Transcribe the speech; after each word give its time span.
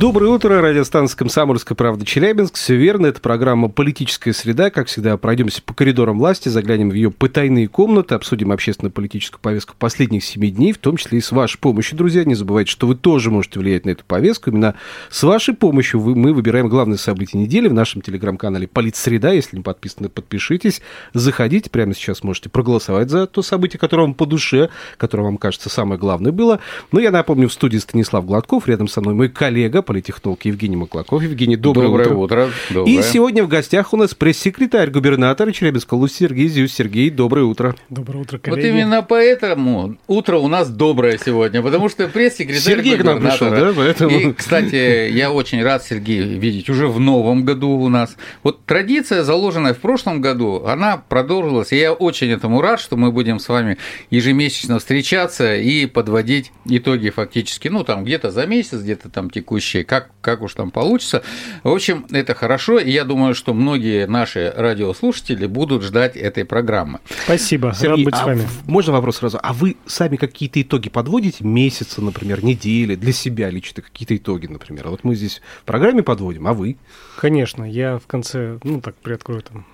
Доброе 0.00 0.26
утро, 0.32 0.60
радиостанция 0.60 1.16
«Комсомольская 1.16 1.76
правда» 1.76 2.04
Челябинск. 2.04 2.56
Все 2.56 2.74
верно, 2.74 3.06
это 3.06 3.20
программа 3.20 3.68
«Политическая 3.68 4.32
среда». 4.32 4.68
Как 4.70 4.88
всегда, 4.88 5.16
пройдемся 5.16 5.62
по 5.62 5.72
коридорам 5.72 6.18
власти, 6.18 6.48
заглянем 6.48 6.90
в 6.90 6.94
ее 6.94 7.12
потайные 7.12 7.68
комнаты, 7.68 8.16
обсудим 8.16 8.50
общественно-политическую 8.50 9.40
повестку 9.40 9.76
последних 9.78 10.24
семи 10.24 10.50
дней, 10.50 10.72
в 10.72 10.78
том 10.78 10.96
числе 10.96 11.18
и 11.18 11.20
с 11.20 11.30
вашей 11.30 11.58
помощью, 11.58 11.96
друзья. 11.96 12.24
Не 12.24 12.34
забывайте, 12.34 12.72
что 12.72 12.88
вы 12.88 12.96
тоже 12.96 13.30
можете 13.30 13.60
влиять 13.60 13.86
на 13.86 13.90
эту 13.90 14.04
повестку. 14.04 14.50
Именно 14.50 14.74
с 15.10 15.22
вашей 15.22 15.54
помощью 15.54 16.00
вы, 16.00 16.16
мы 16.16 16.34
выбираем 16.34 16.68
главные 16.68 16.98
события 16.98 17.38
недели 17.38 17.68
в 17.68 17.72
нашем 17.72 18.02
телеграм-канале 18.02 18.66
«Политсреда». 18.66 19.32
Если 19.32 19.58
не 19.58 19.62
подписаны, 19.62 20.08
подпишитесь, 20.08 20.82
заходите. 21.12 21.70
Прямо 21.70 21.94
сейчас 21.94 22.24
можете 22.24 22.48
проголосовать 22.48 23.10
за 23.10 23.28
то 23.28 23.42
событие, 23.42 23.78
которое 23.78 24.02
вам 24.02 24.14
по 24.14 24.26
душе, 24.26 24.70
которое 24.98 25.22
вам 25.22 25.36
кажется 25.36 25.70
самое 25.70 26.00
главное 26.00 26.32
было. 26.32 26.58
Но 26.90 26.98
я 26.98 27.12
напомню, 27.12 27.48
в 27.48 27.52
студии 27.52 27.78
Станислав 27.78 28.26
Гладков, 28.26 28.66
рядом 28.66 28.88
со 28.88 29.00
мной 29.00 29.14
мой 29.14 29.28
коллега, 29.28 29.83
политехнолог 29.84 30.44
Евгений 30.44 30.76
Маклаков. 30.76 31.22
Евгений, 31.22 31.56
доброе, 31.56 31.86
доброе 31.86 32.08
утро. 32.08 32.16
утро. 32.16 32.50
Доброе. 32.70 32.92
И 32.92 33.02
сегодня 33.02 33.44
в 33.44 33.48
гостях 33.48 33.92
у 33.92 33.96
нас 33.96 34.14
пресс-секретарь 34.14 34.90
губернатора 34.90 35.52
Челябинска 35.52 35.94
Луси 35.94 36.24
Сергей 36.24 36.48
Зюс. 36.48 36.72
Сергей, 36.72 37.10
доброе 37.10 37.44
утро. 37.44 37.76
Доброе 37.88 38.18
утро, 38.18 38.38
коллеги. 38.38 38.60
Вот 38.60 38.68
именно 38.68 39.02
поэтому 39.02 39.96
утро 40.06 40.38
у 40.38 40.48
нас 40.48 40.70
доброе 40.70 41.18
сегодня, 41.24 41.62
потому 41.62 41.88
что 41.88 42.08
пресс-секретарь 42.08 42.62
Сергей 42.62 42.96
к 42.96 43.04
нам 43.04 43.20
пришел, 43.20 43.50
да? 43.50 43.72
Поэтому... 43.76 44.18
И, 44.18 44.32
кстати, 44.32 45.10
я 45.10 45.30
очень 45.30 45.62
рад, 45.62 45.84
Сергей, 45.84 46.22
видеть 46.22 46.68
уже 46.68 46.88
в 46.88 46.98
новом 46.98 47.44
году 47.44 47.70
у 47.70 47.88
нас. 47.88 48.16
Вот 48.42 48.64
традиция, 48.64 49.22
заложенная 49.22 49.74
в 49.74 49.78
прошлом 49.78 50.20
году, 50.20 50.64
она 50.64 50.96
продолжилась, 50.96 51.72
и 51.72 51.76
я 51.76 51.92
очень 51.92 52.30
этому 52.30 52.60
рад, 52.60 52.80
что 52.80 52.96
мы 52.96 53.12
будем 53.12 53.38
с 53.38 53.48
вами 53.48 53.78
ежемесячно 54.10 54.78
встречаться 54.78 55.56
и 55.56 55.86
подводить 55.86 56.52
итоги 56.64 57.10
фактически, 57.10 57.68
ну, 57.68 57.84
там, 57.84 58.04
где-то 58.04 58.30
за 58.30 58.46
месяц, 58.46 58.80
где-то 58.80 59.10
там 59.10 59.30
текущие, 59.74 59.84
как, 59.84 60.10
как 60.20 60.42
уж 60.42 60.54
там 60.54 60.70
получится. 60.70 61.22
В 61.62 61.68
общем, 61.68 62.06
это 62.10 62.34
хорошо, 62.34 62.78
и 62.78 62.90
я 62.90 63.04
думаю, 63.04 63.34
что 63.34 63.54
многие 63.54 64.06
наши 64.06 64.52
радиослушатели 64.56 65.46
будут 65.46 65.82
ждать 65.82 66.16
этой 66.16 66.44
программы. 66.44 67.00
Спасибо, 67.24 67.72
Сергей, 67.74 67.88
рад 67.88 68.04
быть 68.04 68.14
а 68.14 68.18
с 68.18 68.24
вами. 68.24 68.48
Можно 68.66 68.92
вопрос 68.92 69.16
сразу? 69.16 69.38
А 69.42 69.52
вы 69.52 69.76
сами 69.86 70.16
какие-то 70.16 70.60
итоги 70.60 70.88
подводите? 70.88 71.44
Месяца, 71.44 72.00
например, 72.00 72.44
недели, 72.44 72.94
для 72.94 73.12
себя 73.12 73.50
лично 73.50 73.82
какие-то 73.82 74.16
итоги, 74.16 74.46
например? 74.46 74.88
Вот 74.88 75.04
мы 75.04 75.14
здесь 75.14 75.42
в 75.62 75.64
программе 75.64 76.02
подводим, 76.02 76.46
а 76.46 76.52
вы? 76.52 76.76
Конечно, 77.18 77.64
я 77.64 77.98
в 77.98 78.06
конце, 78.06 78.58
ну 78.62 78.80
так, 78.80 78.94
приоткрою 78.96 79.42
там 79.42 79.66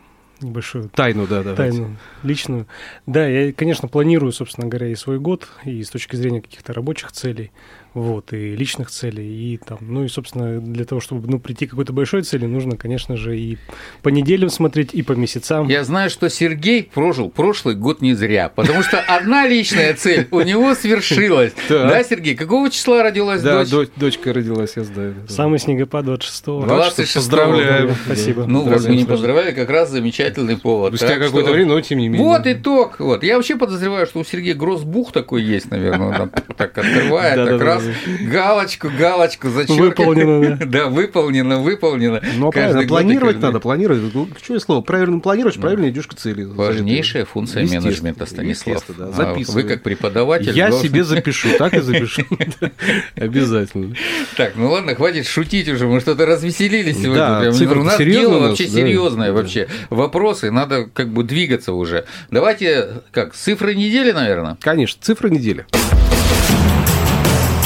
небольшую 0.43 0.89
Тайну, 0.89 1.27
да, 1.27 1.43
да. 1.43 1.55
тайну 1.55 1.97
личную. 2.23 2.67
Да, 3.06 3.27
я, 3.27 3.53
конечно, 3.53 3.89
планирую, 3.89 4.33
собственно 4.33 4.69
говоря, 4.69 4.89
и 4.89 4.95
свой 4.95 5.19
год, 5.19 5.48
и 5.65 5.83
с 5.83 5.91
точки 5.91 6.17
зрения 6.17 6.41
каких-то 6.41 6.73
рабочих 6.73 7.12
целей, 7.12 7.51
вот, 7.95 8.33
и 8.33 8.55
личных 8.55 8.91
целей, 8.91 9.55
и 9.55 9.57
там, 9.57 9.79
ну 9.81 10.05
и, 10.05 10.09
собственно, 10.09 10.61
для 10.61 10.85
того, 10.85 11.01
чтобы, 11.01 11.29
ну, 11.29 11.39
прийти 11.41 11.67
к 11.67 11.71
какой-то 11.71 11.93
большой 11.93 12.23
цели, 12.23 12.47
нужно, 12.47 12.77
конечно 12.77 13.17
же, 13.17 13.39
и 13.39 13.59
по 14.03 14.09
неделям 14.09 14.51
смотреть, 14.51 14.95
и 14.95 15.03
по 15.03 15.13
месяцам. 15.13 15.69
Я 15.69 15.85
знаю, 15.85 16.11
что 16.11 16.29
Сергей 16.29 16.85
прожил 16.85 17.31
прошлый 17.31 17.75
год 17.75 18.01
не 18.01 18.15
зря, 18.15 18.49
потому 18.49 18.83
что 18.83 19.01
одна 19.01 19.47
личная 19.47 19.95
цель 19.95 20.29
у 20.31 20.41
него 20.41 20.75
свершилась. 20.75 21.53
Да, 21.69 22.03
Сергей? 22.05 22.35
Какого 22.35 22.71
числа 22.71 23.03
родилась 23.03 23.43
Да, 23.43 23.65
дочь? 23.65 23.89
дочка 23.97 24.33
родилась, 24.33 24.73
я 24.77 24.84
знаю. 24.84 25.15
Самый 25.29 25.59
снегопад 25.59 26.05
26-го. 26.06 26.67
26 26.67 27.15
Поздравляю. 27.15 27.95
Спасибо. 28.05 28.45
Ну, 28.47 28.62
вот 28.62 28.81
вы 28.81 28.97
не 28.97 29.05
поздравляли, 29.05 29.53
как 29.53 29.71
раз 29.71 29.91
замечательный 29.91 30.56
повод. 30.56 30.95
Спустя 30.97 31.19
какое-то 31.19 31.53
время, 31.53 31.69
но 31.71 31.81
тем 31.81 31.99
не 31.99 32.09
менее. 32.09 32.27
Вот 32.27 32.47
итог. 32.47 33.00
Вот. 33.00 33.23
Я 33.25 33.37
вообще 33.37 33.56
подозреваю, 33.56 34.06
что 34.06 34.21
у 34.21 34.25
Сергея 34.25 34.55
гроссбух 34.55 35.12
такой 35.12 35.43
есть, 35.43 35.71
наверное. 35.71 36.09
Он 36.09 36.15
там 36.15 36.31
так 36.56 36.77
открывает, 36.79 37.37
так 37.37 37.47
Да-да-да. 37.47 37.65
Раз, 37.87 38.31
галочку, 38.33 38.91
галочку, 38.99 39.49
зачеркивает. 39.51 39.99
Выполнено, 39.99 40.57
да. 40.57 40.67
Да, 40.81 40.87
выполнено, 40.87 41.59
выполнено. 41.61 42.21
Ну, 42.37 42.51
Каждый 42.51 42.53
правильно, 42.53 42.81
год 42.83 42.89
планировать 42.89 43.35
каждый- 43.35 43.47
надо, 43.47 43.61
планировать. 43.61 44.15
Ну, 44.15 44.27
Ключевое 44.27 44.61
слово. 44.61 44.81
Правильно 44.83 45.21
планируешь, 45.21 45.57
правильно 45.57 45.89
идешь 45.91 46.07
к 46.07 46.15
цели. 46.15 46.45
Важнейшая 46.45 47.25
функция 47.25 47.67
менеджмента, 47.67 48.27
Станислав. 48.27 48.83
да. 48.97 49.07
А 49.09 49.13
Записывай. 49.13 49.63
Вы 49.63 49.69
как 49.69 49.83
преподаватель 49.83 50.53
Я 50.57 50.69
должны- 50.69 50.89
себе 50.89 51.05
запишу, 51.05 51.49
так 51.59 51.75
и 51.75 51.81
запишу. 51.81 52.23
Обязательно. 53.17 53.95
Так, 54.37 54.53
ну 54.57 54.71
ладно, 54.71 54.95
хватит 54.95 55.27
шутить 55.27 55.69
уже, 55.69 55.87
мы 55.87 56.01
что-то 56.01 56.27
развеселились 56.27 56.97
сегодня. 57.01 57.51
У 57.81 57.85
нас 57.85 57.99
дело 57.99 58.39
вообще 58.39 58.69
серьезное 58.69 59.33
вообще. 59.33 59.69
Вопросы, 59.91 60.51
надо 60.51 60.85
как 60.93 61.09
бы 61.09 61.25
двигаться 61.25 61.73
уже. 61.73 62.05
Давайте, 62.31 63.03
как, 63.12 63.35
цифры 63.35 63.75
недели, 63.75 64.12
наверное? 64.12 64.57
Конечно, 64.61 64.99
цифра 65.03 65.29
недели. 65.29 65.67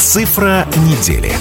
Цифра 0.07 0.67
недели. 0.87 1.33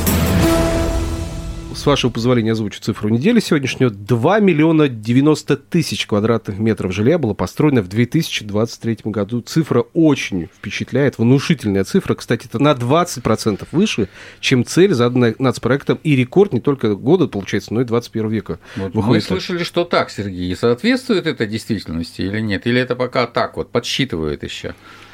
С 1.76 1.86
вашего 1.86 2.10
позволения 2.10 2.54
озвучу 2.54 2.80
цифру 2.80 3.10
недели 3.10 3.42
сегодняшнюю. 3.42 3.92
2 3.92 4.40
миллиона 4.40 4.88
90 4.88 5.58
тысяч 5.58 6.08
квадратных 6.08 6.60
метров 6.60 6.94
жилья 6.94 7.18
было 7.18 7.34
построено 7.34 7.82
в 7.82 7.90
2023 7.90 9.00
году. 9.04 9.42
Цифра 9.42 9.82
очень 9.94 10.48
впечатляет, 10.48 11.18
внушительная 11.18 11.84
цифра. 11.84 12.16
Кстати, 12.16 12.48
это 12.48 12.58
на 12.58 12.72
20% 12.72 13.68
выше, 13.74 14.08
чем 14.40 14.64
цель, 14.64 14.94
заданная 14.94 15.36
нацпроектом, 15.40 16.00
и 16.02 16.16
рекорд 16.16 16.54
не 16.54 16.62
только 16.62 16.96
года, 16.96 17.28
получается, 17.28 17.74
но 17.74 17.82
и 17.82 17.84
21 17.84 18.30
века. 18.30 18.60
Вот 18.78 18.96
мы 18.96 19.02
Выходит 19.02 19.26
слышали, 19.26 19.66
что 19.66 19.84
так, 19.84 20.10
Сергей. 20.10 20.56
Соответствует 20.56 21.28
это 21.28 21.46
действительности 21.46 22.22
или 22.22 22.40
нет? 22.40 22.66
Или 22.66 22.80
это 22.80 22.96
пока 22.96 23.28
так 23.28 23.58
вот, 23.58 23.72
подсчитывают 23.72 24.42
еще? 24.42 24.74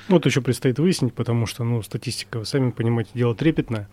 Вот 0.10 0.26
еще 0.26 0.42
предстоит 0.42 0.80
выяснить, 0.80 1.14
потому 1.14 1.46
что, 1.46 1.64
ну, 1.64 1.84
статистика, 1.84 2.40
вы 2.40 2.46
сами 2.46 2.72
понимаете, 2.72 3.12
дело 3.14 3.36
трепетное. 3.36 3.88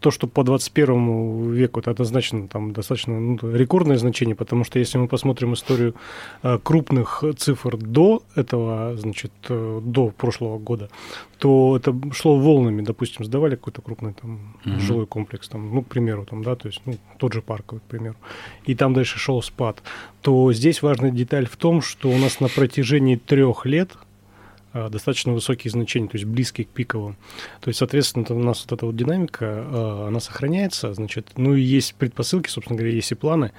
То, 0.00 0.10
что 0.10 0.26
по 0.26 0.44
21 0.44 1.50
веку, 1.50 1.80
это 1.80 1.90
однозначно 1.90 2.46
там 2.46 2.72
достаточно 2.72 3.18
ну, 3.18 3.38
рекордное 3.42 3.96
значение, 3.96 4.36
потому 4.36 4.64
что 4.64 4.78
если 4.78 4.98
мы 4.98 5.08
посмотрим 5.08 5.54
историю 5.54 5.94
э, 6.42 6.58
крупных 6.62 7.24
цифр 7.38 7.78
до 7.78 8.22
этого, 8.34 8.96
значит, 8.98 9.32
э, 9.48 9.80
до 9.82 10.08
прошлого 10.10 10.58
года, 10.58 10.90
то 11.38 11.76
это 11.76 11.94
шло 12.12 12.38
волнами, 12.38 12.82
допустим, 12.82 13.24
сдавали 13.24 13.56
какой-то 13.56 13.80
крупный 13.80 14.12
там 14.12 14.56
Мгм. 14.64 14.78
жилой 14.78 15.06
комплекс, 15.06 15.48
там, 15.48 15.74
ну, 15.74 15.82
к 15.82 15.88
примеру, 15.88 16.26
там, 16.26 16.42
да, 16.42 16.54
то 16.54 16.68
есть, 16.68 16.82
ну, 16.84 16.98
тот 17.18 17.32
же 17.32 17.40
парковый, 17.40 17.80
к 17.80 17.84
примеру, 17.90 18.16
и 18.66 18.74
там 18.74 18.92
дальше 18.94 19.18
шел 19.18 19.42
спад, 19.42 19.82
то 20.20 20.52
здесь 20.52 20.82
важная 20.82 21.10
деталь 21.10 21.46
в 21.46 21.56
том, 21.56 21.80
что 21.80 22.10
у 22.10 22.18
нас 22.18 22.40
на 22.40 22.48
протяжении 22.48 23.16
трех 23.16 23.66
лет 23.66 23.90
достаточно 24.72 25.32
высокие 25.32 25.70
значения, 25.70 26.08
то 26.08 26.16
есть 26.16 26.26
близкие 26.26 26.66
к 26.66 26.70
пиковым. 26.70 27.16
То 27.60 27.68
есть, 27.68 27.78
соответственно, 27.78 28.26
у 28.30 28.42
нас 28.42 28.64
вот 28.64 28.72
эта 28.72 28.86
вот 28.86 28.96
динамика, 28.96 29.46
а, 29.46 30.06
она 30.08 30.20
сохраняется, 30.20 30.94
значит, 30.94 31.32
ну 31.36 31.54
и 31.54 31.60
есть 31.60 31.94
предпосылки, 31.94 32.48
собственно 32.48 32.78
говоря, 32.78 32.94
есть 32.94 33.12
и 33.12 33.14
планы 33.14 33.52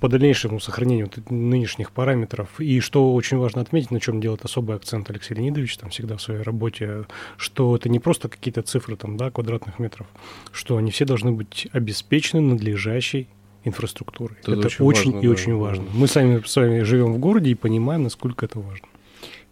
по 0.00 0.08
дальнейшему 0.08 0.60
сохранению 0.60 1.08
вот 1.14 1.30
нынешних 1.30 1.90
параметров. 1.90 2.60
И 2.60 2.80
что 2.80 3.14
очень 3.14 3.38
важно 3.38 3.62
отметить, 3.62 3.90
на 3.90 4.00
чем 4.00 4.20
делает 4.20 4.44
особый 4.44 4.76
акцент 4.76 5.08
Алексей 5.08 5.34
Леонидович 5.34 5.78
там 5.78 5.88
всегда 5.88 6.18
в 6.18 6.20
своей 6.20 6.42
работе, 6.42 7.06
что 7.38 7.74
это 7.74 7.88
не 7.88 8.00
просто 8.00 8.28
какие-то 8.28 8.60
цифры 8.60 8.96
там, 8.96 9.16
да, 9.16 9.30
квадратных 9.30 9.78
метров, 9.78 10.06
что 10.52 10.76
они 10.76 10.90
все 10.90 11.06
должны 11.06 11.32
быть 11.32 11.68
обеспечены 11.72 12.42
надлежащей 12.42 13.28
инфраструктурой. 13.64 14.36
Это 14.42 14.52
Это, 14.52 14.66
очень 14.66 14.84
очень, 14.84 15.12
важно, 15.12 15.24
и 15.24 15.26
да. 15.26 15.32
очень 15.32 15.54
важно. 15.56 15.84
Мы 15.94 16.06
сами 16.06 16.42
с 16.44 16.54
вами 16.54 16.82
живем 16.82 17.14
в 17.14 17.18
городе 17.18 17.52
и 17.52 17.54
понимаем, 17.54 18.02
насколько 18.02 18.44
это 18.44 18.58
важно. 18.60 18.86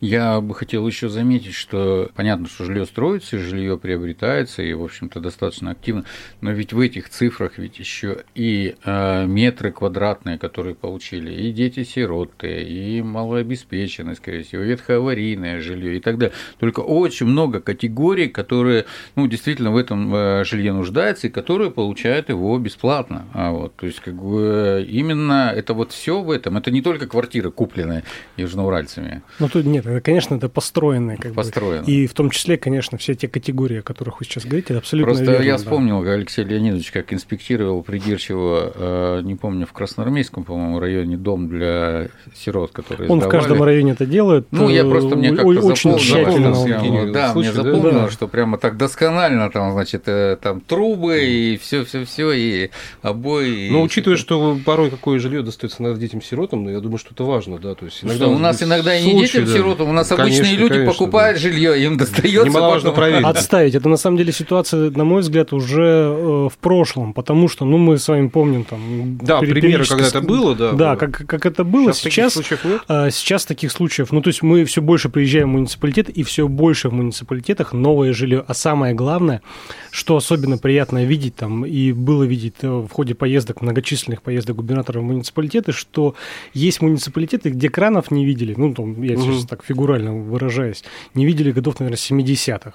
Я 0.03 0.41
бы 0.41 0.53
хотел 0.57 0.85
еще 0.85 1.09
заметить, 1.09 1.55
что 1.55 2.11
понятно, 2.17 2.49
что 2.49 2.65
жилье 2.65 2.87
строится, 2.87 3.39
жилье 3.39 3.79
приобретается, 3.79 4.61
и, 4.61 4.73
в 4.73 4.83
общем-то, 4.83 5.21
достаточно 5.21 5.71
активно, 5.71 6.05
но 6.41 6.51
ведь 6.51 6.73
в 6.73 6.81
этих 6.81 7.09
цифрах 7.09 7.57
ведь 7.57 7.79
еще 7.79 8.25
и 8.35 8.75
э, 8.85 9.27
метры 9.27 9.71
квадратные, 9.71 10.39
которые 10.39 10.75
получили, 10.75 11.33
и 11.33 11.53
дети-сироты, 11.53 12.65
и 12.65 13.01
малообеспеченные, 13.01 14.17
скорее 14.17 14.43
всего, 14.43 14.63
ветхоаварийное 14.63 15.61
жилье 15.61 15.99
и 15.99 16.01
так 16.01 16.19
далее. 16.19 16.35
Только 16.59 16.81
очень 16.81 17.27
много 17.27 17.61
категорий, 17.61 18.27
которые, 18.27 18.87
ну, 19.15 19.29
действительно 19.29 19.71
в 19.71 19.77
этом 19.77 20.13
э, 20.13 20.45
жилье 20.45 20.73
нуждаются 20.73 21.29
и 21.29 21.31
которые 21.31 21.71
получают 21.71 22.29
его 22.29 22.59
бесплатно. 22.59 23.27
А 23.35 23.53
вот, 23.53 23.77
то 23.77 23.87
есть, 23.87 24.01
как 24.01 24.17
бы 24.17 24.85
именно 24.91 25.53
это 25.55 25.75
вот 25.75 25.93
все 25.93 26.21
в 26.21 26.33
этом, 26.33 26.57
это 26.57 26.73
не 26.73 26.83
только 26.83 27.07
квартиры, 27.07 27.53
купленные 27.53 28.03
южноуральцами. 28.37 29.23
Ну, 29.39 29.49
тут 29.49 29.65
нет, 29.65 29.92
конечно, 30.01 30.35
это 30.37 30.49
построенное. 30.49 31.17
Как 31.17 31.35
Построено. 31.35 31.83
Бы. 31.85 31.91
И 31.91 32.07
в 32.07 32.15
том 32.15 32.31
числе, 32.31 32.57
конечно, 32.57 32.99
все 32.99 33.15
те 33.15 33.29
категории, 33.29 33.79
о 33.79 33.83
которых 33.83 34.21
вы 34.21 34.27
сейчас 34.27 34.45
говорите, 34.45 34.69
это 34.71 34.79
абсолютно 34.79 35.13
Просто 35.15 35.31
верно, 35.33 35.45
я 35.45 35.53
да. 35.53 35.59
вспомнил, 35.59 36.03
Алексей 36.09 36.45
Леонидович, 36.45 36.91
как 36.93 37.13
инспектировал 37.13 37.83
придирчиво, 37.83 38.73
э, 38.75 39.21
не 39.25 39.35
помню, 39.35 39.67
в 39.67 39.73
Красноармейском, 39.73 40.45
по-моему, 40.45 40.81
районе 40.81 41.17
дом 41.17 41.49
для 41.49 42.09
сирот, 42.35 42.73
которые 42.73 43.09
Он 43.11 43.19
в 43.19 43.23
сдавали. 43.23 43.41
каждом 43.41 43.63
районе 43.63 43.93
это 43.93 44.07
делает. 44.07 44.47
Ну, 44.51 44.69
я 44.69 44.83
э, 44.85 44.89
просто 44.91 45.17
мне 45.17 45.31
как-то 45.31 45.47
очень 45.47 45.63
запомнил, 45.91 45.99
тщательно. 45.99 46.55
запомнил, 46.55 47.13
да, 47.13 47.33
случай, 47.33 47.49
мне 47.51 47.57
да? 47.57 47.63
запомнилось, 47.63 47.95
Да. 48.05 48.11
что 48.11 48.29
прямо 48.29 48.59
так 48.59 48.77
досконально, 48.77 49.51
там, 49.51 49.73
значит, 49.73 50.03
э, 50.07 50.37
там 50.41 50.61
трубы 50.61 51.25
и 51.25 51.57
все, 51.59 51.85
все, 51.85 52.05
все, 52.05 52.33
и 52.33 52.71
обои. 53.03 53.69
Но 53.71 53.81
и 53.81 53.83
учитывая, 53.83 54.17
что 54.17 54.59
порой 54.65 54.91
какое 54.91 55.19
жилье 55.19 55.43
достается 55.43 55.83
иногда 55.83 55.99
детям-сиротам, 55.99 56.65
ну, 56.65 56.71
я 56.71 56.81
думаю, 56.81 56.99
что 56.99 57.11
это 57.15 57.25
важно, 57.25 57.59
да, 57.59 57.75
то 57.75 57.85
есть 57.87 58.03
Ну 58.03 58.09
иногда 58.11 58.27
что, 58.27 58.35
у 58.35 58.39
нас 58.39 58.63
иногда 58.63 58.97
и 58.97 59.05
не 59.05 59.13
случай, 59.13 59.39
детям 59.39 59.45
да. 59.47 59.53
У 59.85 59.93
нас 59.93 60.09
Конечно, 60.09 60.25
обычные 60.25 60.57
люди 60.57 60.75
конечно, 60.75 60.93
покупают 60.93 61.37
да. 61.37 61.43
жилье, 61.49 61.85
им 61.85 61.97
достается. 61.97 62.45
Немаловажно 62.45 62.91
потом. 62.91 63.05
проверить. 63.05 63.27
Отставить. 63.27 63.75
Это 63.75 63.89
на 63.89 63.97
самом 63.97 64.17
деле 64.17 64.33
ситуация, 64.33 64.91
на 64.91 65.05
мой 65.05 65.21
взгляд, 65.23 65.53
уже 65.53 65.83
э, 65.83 66.49
в 66.51 66.59
прошлом, 66.61 67.13
потому 67.13 67.49
что, 67.49 67.65
ну, 67.65 67.79
мы 67.79 67.99
с 67.99 68.09
вами 68.09 68.29
помним 68.29 68.65
там... 68.65 69.19
Да, 69.23 69.41
примеры, 69.41 69.85
когда 69.85 70.07
это 70.07 70.21
было, 70.21 70.55
да. 70.55 70.73
Да, 70.73 70.91
было. 70.91 70.97
как, 70.97 71.27
как 71.27 71.47
это 71.47 71.65
было. 71.65 71.93
Сейчас, 71.93 72.13
Сейчас, 72.13 72.33
таких 72.35 72.49
случаев 72.61 72.65
нет. 72.65 72.81
а, 72.89 73.11
сейчас 73.11 73.47
таких 73.47 73.73
случаев, 73.73 74.13
ну, 74.13 74.23
то 74.23 74.29
есть 74.29 74.43
мы 74.43 74.65
все 74.65 74.81
больше 74.83 75.09
приезжаем 75.09 75.49
в 75.51 75.53
муниципалитет, 75.53 76.09
и 76.09 76.23
все 76.23 76.49
больше 76.49 76.89
в 76.89 76.93
муниципалитетах 76.93 77.73
новое 77.73 78.13
жилье. 78.13 78.45
А 78.47 78.55
самое 78.55 78.95
главное, 78.95 79.43
что 79.91 80.17
особенно 80.17 80.59
приятно 80.59 81.05
видеть 81.05 81.37
там, 81.37 81.65
и 81.65 81.93
было 81.93 82.23
видеть 82.25 82.55
э, 82.63 82.69
в 82.69 82.89
ходе 82.91 83.15
поездок, 83.15 83.61
многочисленных 83.63 84.23
поездок 84.23 84.57
губернатора 84.57 85.01
в 85.01 85.03
муниципалитеты, 85.03 85.73
что 85.73 86.15
есть 86.55 86.81
муниципалитеты, 86.81 87.51
где 87.51 87.69
кранов 87.69 88.11
не 88.11 88.25
видели, 88.25 88.55
ну, 88.57 88.73
там, 88.75 89.03
я 89.03 89.15
Мгм. 89.15 89.23
сейчас 89.23 89.47
так 89.47 89.65
фигурально 89.73 90.15
выражаюсь, 90.15 90.85
не 91.15 91.25
видели 91.25 91.51
годов, 91.51 91.81
наверное, 91.81 91.97
70-х. 91.97 92.75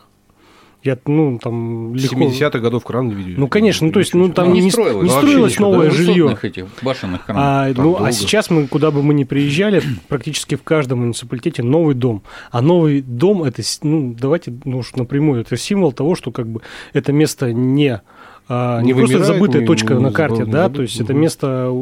Я, 0.83 0.97
ну, 1.05 1.39
там, 1.41 1.95
легко... 1.95 2.15
70-х 2.15 2.59
годов 2.59 2.83
кран 2.83 3.09
не 3.09 3.15
видели. 3.15 3.35
Ну, 3.37 3.47
конечно, 3.47 3.87
ну, 3.87 3.93
то 3.93 3.99
есть, 3.99 4.13
ну, 4.13 4.31
там 4.31 4.49
Ну, 4.49 4.55
не 4.55 4.61
не, 4.61 4.71
строилось 4.71 5.03
не 5.03 5.09
строилось 5.09 5.59
новое 5.59 5.89
да, 5.89 5.95
жилье. 5.95 6.37
Этих 6.41 6.65
башенных 6.81 7.25
кранов. 7.25 7.43
А, 7.45 7.67
ну, 7.67 7.73
долго. 7.73 8.05
а 8.05 8.11
сейчас 8.11 8.49
мы, 8.49 8.67
куда 8.67 8.91
бы 8.91 9.03
мы 9.03 9.13
ни 9.13 9.23
приезжали, 9.23 9.81
практически 10.07 10.55
в 10.55 10.63
каждом 10.63 10.99
муниципалитете 10.99 11.63
новый 11.63 11.95
дом. 11.95 12.23
А 12.51 12.61
новый 12.61 13.01
дом 13.01 13.43
это, 13.43 13.61
ну, 13.81 14.15
давайте, 14.17 14.53
ну, 14.65 14.79
уж 14.79 14.93
напрямую, 14.95 15.41
это 15.41 15.57
символ 15.57 15.91
того, 15.91 16.15
что 16.15 16.31
как 16.31 16.47
бы 16.47 16.61
это 16.93 17.11
место 17.11 17.51
не 17.51 18.01
а, 18.49 18.81
Не 18.81 18.87
не, 18.87 18.93
просто 18.93 19.17
вымирает, 19.17 19.35
забытая 19.39 19.61
не- 19.61 19.67
точка 19.67 19.93
не 19.93 19.99
на 19.99 20.09
забыл- 20.09 20.15
карте, 20.15 20.43
не 20.43 20.51
да, 20.51 20.63
забыл. 20.63 20.75
то 20.75 20.81
есть 20.83 20.99
это 21.01 21.13
Мгм. 21.13 21.21
место 21.21 21.73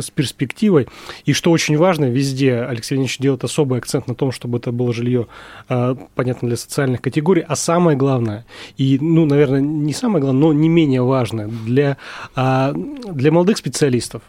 с 0.00 0.10
перспективой. 0.10 0.86
И 1.24 1.32
что 1.32 1.50
очень 1.50 1.76
важно, 1.76 2.06
везде 2.06 2.54
Алексей 2.68 2.94
Леонидович 2.94 3.18
делает 3.18 3.44
особый 3.44 3.78
акцент 3.78 4.08
на 4.08 4.14
том, 4.14 4.32
чтобы 4.32 4.58
это 4.58 4.72
было 4.72 4.92
жилье, 4.92 5.26
а, 5.68 5.96
понятно, 6.14 6.48
для 6.48 6.56
социальных 6.56 7.00
категорий. 7.00 7.44
А 7.46 7.56
самое 7.56 7.96
главное, 7.96 8.44
и, 8.76 8.98
ну, 9.00 9.26
наверное, 9.26 9.60
не 9.60 9.92
самое 9.92 10.20
главное, 10.22 10.40
но 10.40 10.52
не 10.52 10.68
менее 10.68 11.02
важное, 11.02 11.48
для, 11.66 11.96
а, 12.34 12.72
для 12.74 13.30
молодых 13.32 13.56
специалистов, 13.58 14.22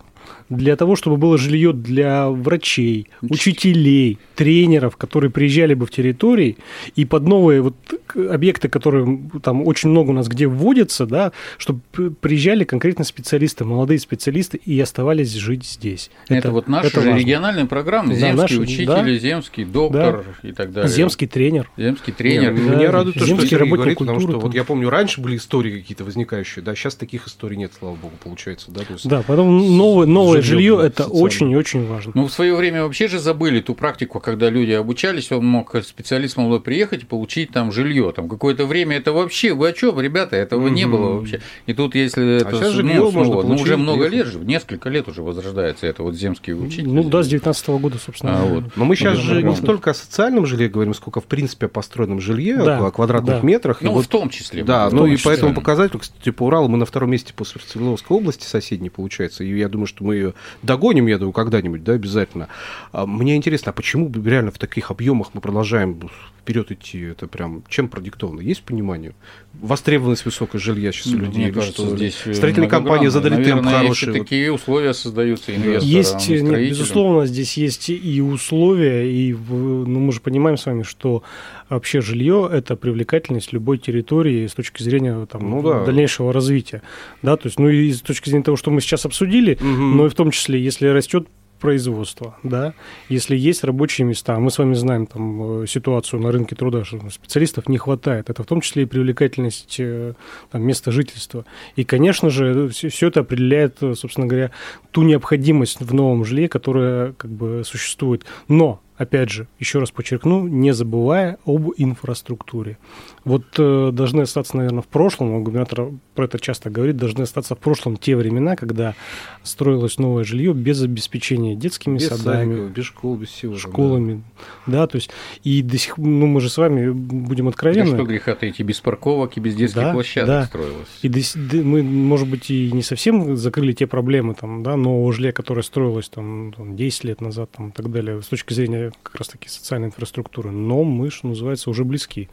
для 0.50 0.76
того, 0.76 0.96
чтобы 0.96 1.18
было 1.18 1.38
жилье 1.38 1.74
для 1.74 2.30
врачей, 2.30 3.08
учителей, 3.22 4.18
тренеров, 4.40 4.96
которые 4.96 5.30
приезжали 5.30 5.74
бы 5.74 5.86
в 5.86 5.92
территории, 5.92 6.56
и 6.96 7.04
под 7.04 7.28
новые 7.28 7.62
вот 7.62 7.76
объекты, 8.16 8.70
которые 8.70 9.20
там 9.44 9.68
очень 9.68 9.90
много 9.90 10.12
у 10.12 10.14
нас 10.14 10.30
где 10.30 10.48
вводятся, 10.48 11.06
да, 11.06 11.34
чтобы 11.58 11.82
приезжали 12.22 12.64
конкретно 12.64 13.04
специалисты, 13.04 13.66
молодые 13.66 14.00
специалисты 14.00 14.56
и 14.56 14.80
оставались 14.80 15.34
жить 15.34 15.66
здесь. 15.66 16.10
Это, 16.30 16.52
вот 16.52 16.70
наши 16.70 16.88
это 16.88 17.02
же 17.02 17.10
важно. 17.10 17.20
региональные 17.20 17.66
программы, 17.66 18.14
Да, 18.14 18.20
земские 18.20 18.36
наши, 18.42 18.60
учители, 18.62 18.86
да. 18.86 19.14
земский 19.18 19.66
доктор 19.66 20.24
и 20.42 20.54
так 20.54 20.72
далее. 20.72 20.90
Земский 20.90 21.28
тренер. 21.28 21.70
Земский 21.76 22.12
Нет, 22.14 22.18
тренер. 22.18 22.54
ну, 22.54 22.70
Да, 22.70 22.76
Меня 22.78 22.92
радует 22.92 23.16
то, 23.16 23.20
что 23.20 23.28
земский 23.28 23.50
Сергей 23.50 23.60
работник 23.60 23.78
говорит, 23.80 23.98
потому 23.98 24.20
что 24.22 24.32
вот 24.40 24.42
там. 24.42 24.52
я 24.52 24.64
помню, 24.64 24.90
раньше 24.90 25.20
были 25.20 25.36
истории 25.36 25.82
какие-то 25.82 26.06
возникающие, 26.06 26.64
да, 26.64 26.76
сейчас 26.76 26.96
таких 26.96 27.28
историй 27.28 27.58
нет, 27.58 27.74
слава 27.78 27.96
богу, 27.96 28.14
получается, 28.24 28.72
да, 28.72 28.84
Да, 29.04 29.22
поэтому 29.28 29.52
новое, 29.52 30.06
новое 30.06 30.42
жилье 30.42 30.78
жилье 30.78 30.88
это 30.88 31.04
очень 31.08 31.52
и 31.52 31.58
очень 31.58 31.86
важно. 31.86 32.14
Ну, 32.16 32.28
в 32.28 32.32
свое 32.32 32.56
время 32.56 32.84
вообще 32.84 33.10
же 33.10 33.20
забыли 33.20 33.60
ту 33.60 33.76
практику, 33.76 34.20
когда 34.30 34.50
люди 34.52 34.72
обучались, 34.74 35.32
он 35.32 35.44
мог 35.46 35.76
специалист 35.84 36.38
молодой 36.38 36.62
приехать 36.62 37.02
и 37.02 37.06
получить 37.06 37.50
там 37.52 37.72
жилье. 37.72 38.14
Там 38.16 38.30
какое-то 38.30 38.68
время 38.68 38.98
это 38.98 39.12
вообще, 39.12 39.54
вы 39.56 39.70
о 39.70 39.74
чем, 39.74 40.00
ребята, 40.00 40.36
этого 40.36 40.68
не 40.68 40.86
Мгм. 40.86 40.92
было 40.92 41.14
вообще. 41.16 41.42
И 41.66 41.74
тут, 41.74 41.96
если 41.96 42.38
это 42.42 42.52
сейчас 42.56 42.74
жилье 42.74 42.96
ну, 42.98 43.04
можно 43.06 43.24
снова, 43.26 43.42
ну, 43.42 43.48
получить, 43.48 43.66
уже 43.66 43.78
много 43.78 44.08
лет, 44.08 44.28
же, 44.28 44.38
несколько 44.40 44.90
лет 44.90 45.08
уже 45.08 45.24
возрождается 45.24 45.88
это 45.88 46.04
вот 46.04 46.14
земский 46.16 46.54
учитель. 46.54 46.88
Ну 46.88 47.04
да, 47.10 47.24
с 47.24 47.28
19 47.28 47.68
года, 47.80 47.98
собственно. 47.98 48.40
А, 48.40 48.46
вот. 48.46 48.64
Но 48.76 48.86
мы 48.86 48.96
сейчас 48.96 49.18
Ну, 49.18 49.24
же 49.24 49.42
не 49.42 49.56
столько 49.56 49.92
о 49.92 49.94
социальном 49.96 50.46
жилье 50.46 50.70
говорим, 50.70 50.94
сколько, 50.94 51.22
в 51.22 51.26
принципе, 51.26 51.66
о 51.66 51.70
построенном 51.70 52.20
жилье, 52.22 52.58
Да, 52.58 52.86
о 52.86 52.92
квадратных 52.92 53.42
да. 53.42 53.48
метрах. 53.48 53.82
И 53.82 53.86
Ну, 53.86 53.94
вот- 53.94 54.06
в 54.06 54.10
том 54.10 54.30
числе. 54.30 54.64
да, 54.64 54.90
ну 54.92 55.08
и 55.08 55.18
числе. 55.18 55.32
по 55.32 55.34
этому 55.36 55.56
показателю, 55.56 56.00
кстати, 56.00 56.30
по 56.30 56.44
Уралу 56.44 56.68
мы 56.68 56.78
на 56.78 56.86
втором 56.86 57.10
месте 57.10 57.34
после 57.36 57.60
Свердловской 57.68 58.16
области 58.16 58.46
соседней, 58.46 58.92
получается. 58.92 59.44
И 59.44 59.58
я 59.58 59.70
думаю, 59.70 59.88
что 59.88 60.04
мы 60.04 60.16
ее 60.16 60.34
догоним, 60.62 61.08
я 61.08 61.18
думаю, 61.18 61.34
когда-нибудь, 61.34 61.84
да, 61.84 61.94
обязательно. 61.94 62.48
А 62.92 63.08
Мне 63.08 63.36
интересно, 63.36 63.72
а 63.72 63.74
почему 63.74 64.08
реально 64.26 64.52
в 64.52 64.58
таких 64.58 64.92
объемах 64.92 65.30
мы 65.34 65.42
продолжаем 65.42 66.00
вперед 66.42 66.72
идти? 66.72 67.02
Это 67.02 67.28
прям 67.28 67.64
чем 67.70 67.90
продиктовано? 67.90 68.42
Есть 68.42 68.64
понимание? 68.64 69.14
Востребованность 69.54 70.26
высокой 70.26 70.60
жилья 70.60 70.92
сейчас 70.92 71.08
у 71.14 71.18
Ну, 71.18 71.26
людей? 71.26 71.44
Мне 71.46 71.52
кажется, 71.54 71.82
что? 71.86 71.96
здесь 71.98 72.22
э, 72.26 72.34
Строительные 72.34 72.70
компании 72.70 73.08
задали 73.08 73.36
темп 73.44 73.64
Наверное, 73.64 73.74
хороший. 73.74 73.90
если 74.08 74.12
вот. 74.12 74.18
такие 74.28 74.52
условия 74.54 74.94
создаются 74.94 75.56
инвесторам, 75.56 75.88
Есть, 75.88 76.14
нет, 76.14 76.22
строителям. 76.22 76.70
безусловно, 76.70 77.26
здесь 77.26 77.58
есть 77.58 77.90
и 77.90 78.22
условия, 78.22 79.12
и 79.12 79.34
ну, 79.34 80.00
мы 80.00 80.12
же 80.12 80.22
понимаем 80.22 80.58
с 80.58 80.66
вами, 80.66 80.84
что 80.84 81.24
вообще 81.70 82.02
жилье 82.02 82.50
это 82.52 82.76
привлекательность 82.76 83.54
любой 83.54 83.78
территории 83.78 84.48
с 84.48 84.54
точки 84.54 84.82
зрения 84.82 85.26
там, 85.28 85.50
Ну 85.50 85.62
да. 85.62 85.86
дальнейшего 85.86 86.32
развития. 86.34 86.82
Да, 87.22 87.38
то 87.38 87.48
есть, 87.48 87.60
ну 87.60 87.70
и 87.70 87.92
с 87.92 88.02
точки 88.02 88.30
зрения 88.30 88.44
того, 88.46 88.58
что 88.58 88.72
мы 88.72 88.82
сейчас 88.82 89.06
обсудили, 89.06 89.58
Мгм. 89.60 89.98
но 89.98 90.06
и 90.06 90.10
в 90.10 90.16
том 90.16 90.32
числе, 90.32 90.62
если 90.64 90.88
растет 90.88 91.28
производство, 91.60 92.38
да, 92.44 92.74
если 93.10 93.36
есть 93.36 93.64
рабочие 93.64 94.06
места, 94.06 94.40
мы 94.40 94.50
с 94.52 94.58
вами 94.58 94.74
знаем 94.74 95.06
там 95.06 95.64
э, 95.64 95.68
ситуацию 95.68 96.22
на 96.22 96.32
рынке 96.32 96.56
труда, 96.56 96.84
что 96.84 97.00
специалистов 97.10 97.70
не 97.70 97.78
хватает, 97.78 98.30
это 98.30 98.44
в 98.44 98.46
том 98.46 98.62
числе 98.62 98.84
и 98.84 98.86
привлекательность 98.86 99.76
э, 99.80 100.14
там, 100.52 100.64
места 100.64 100.92
жительства. 100.92 101.46
И, 101.76 101.84
конечно 101.84 102.30
же, 102.30 102.70
все, 102.70 103.08
это 103.08 103.22
определяет, 103.22 103.78
э, 103.82 103.94
собственно 103.96 104.28
говоря, 104.28 104.52
ту 104.92 105.04
необходимость 105.04 105.82
в 105.82 105.94
новом 105.94 106.26
жилье, 106.26 106.48
которая 106.48 107.14
как 107.14 107.32
бы 107.32 107.64
существует. 107.66 108.26
Но 108.48 108.82
опять 109.00 109.30
же, 109.30 109.48
еще 109.60 109.80
раз 109.80 109.92
подчеркну, 109.92 110.48
не 110.48 110.74
забывая 110.74 111.38
об 111.46 111.72
инфраструктуре. 111.78 112.78
Вот 113.24 113.46
э, 113.58 113.92
должны 113.94 114.22
остаться, 114.22 114.58
наверное, 114.58 114.82
в 114.82 114.88
прошлом, 114.88 115.42
губернатор 115.44 115.88
про 116.16 116.26
это 116.26 116.38
часто 116.38 116.70
говорит, 116.70 116.98
должны 116.98 117.24
остаться 117.24 117.56
в 117.56 117.60
прошлом 117.60 117.96
те 117.96 118.16
времена, 118.18 118.58
когда 118.58 118.96
строилось 119.44 119.98
новое 120.00 120.26
жилье 120.26 120.54
без 120.54 120.82
обеспечения 120.84 121.56
детскими 121.56 121.98
Без 121.98 122.10
садами, 122.10 122.52
садиков, 122.56 122.72
без 122.74 122.84
школ, 122.86 123.16
без 123.16 123.30
всего. 123.30 123.54
там, 123.54 123.62
да. 123.64 123.70
школами, 123.70 124.24
да. 124.68 124.88
то 124.88 124.98
есть 124.98 125.10
и 125.46 125.62
до 125.62 125.78
сих, 125.78 125.98
ну 125.98 126.28
мы 126.28 126.42
же 126.42 126.50
с 126.50 126.58
вами 126.58 126.90
будем 126.92 127.46
Да 127.46 127.50
откровенны. 127.52 127.96
что 127.96 128.04
греха 128.04 128.36
таить, 128.36 128.60
и 128.60 128.64
без 128.64 128.82
парковок, 128.82 129.38
и 129.38 129.40
без 129.40 129.56
детских 129.56 129.82
Да, 129.82 129.94
площадок 129.94 130.28
да. 130.28 130.46
строилось. 130.46 130.88
И 131.02 131.08
до 131.08 131.22
мы, 131.64 131.84
может 131.84 132.28
быть, 132.28 132.52
и 132.52 132.70
не 132.74 132.84
совсем 132.84 133.38
закрыли 133.38 133.72
те 133.72 133.88
проблемы 133.88 134.34
там, 134.34 134.62
да, 134.62 134.76
нового 134.76 135.14
жилья, 135.14 135.32
которое 135.32 135.62
строилось 135.64 136.10
там, 136.10 136.52
там, 136.56 136.76
10 136.76 137.04
лет 137.06 137.22
назад 137.22 137.50
там, 137.56 137.70
и 137.70 137.72
так 137.72 137.90
далее, 137.90 138.22
с 138.22 138.28
точки 138.28 138.54
зрения 138.54 138.89
как 139.04 139.16
раз-таки 139.16 139.50
социальной 139.50 139.88
инфраструктуры. 139.88 140.52
Но 140.52 140.84
мы, 140.84 141.10
что 141.10 141.28
называется, 141.28 141.70
уже 141.70 141.84
близки. 141.84 142.30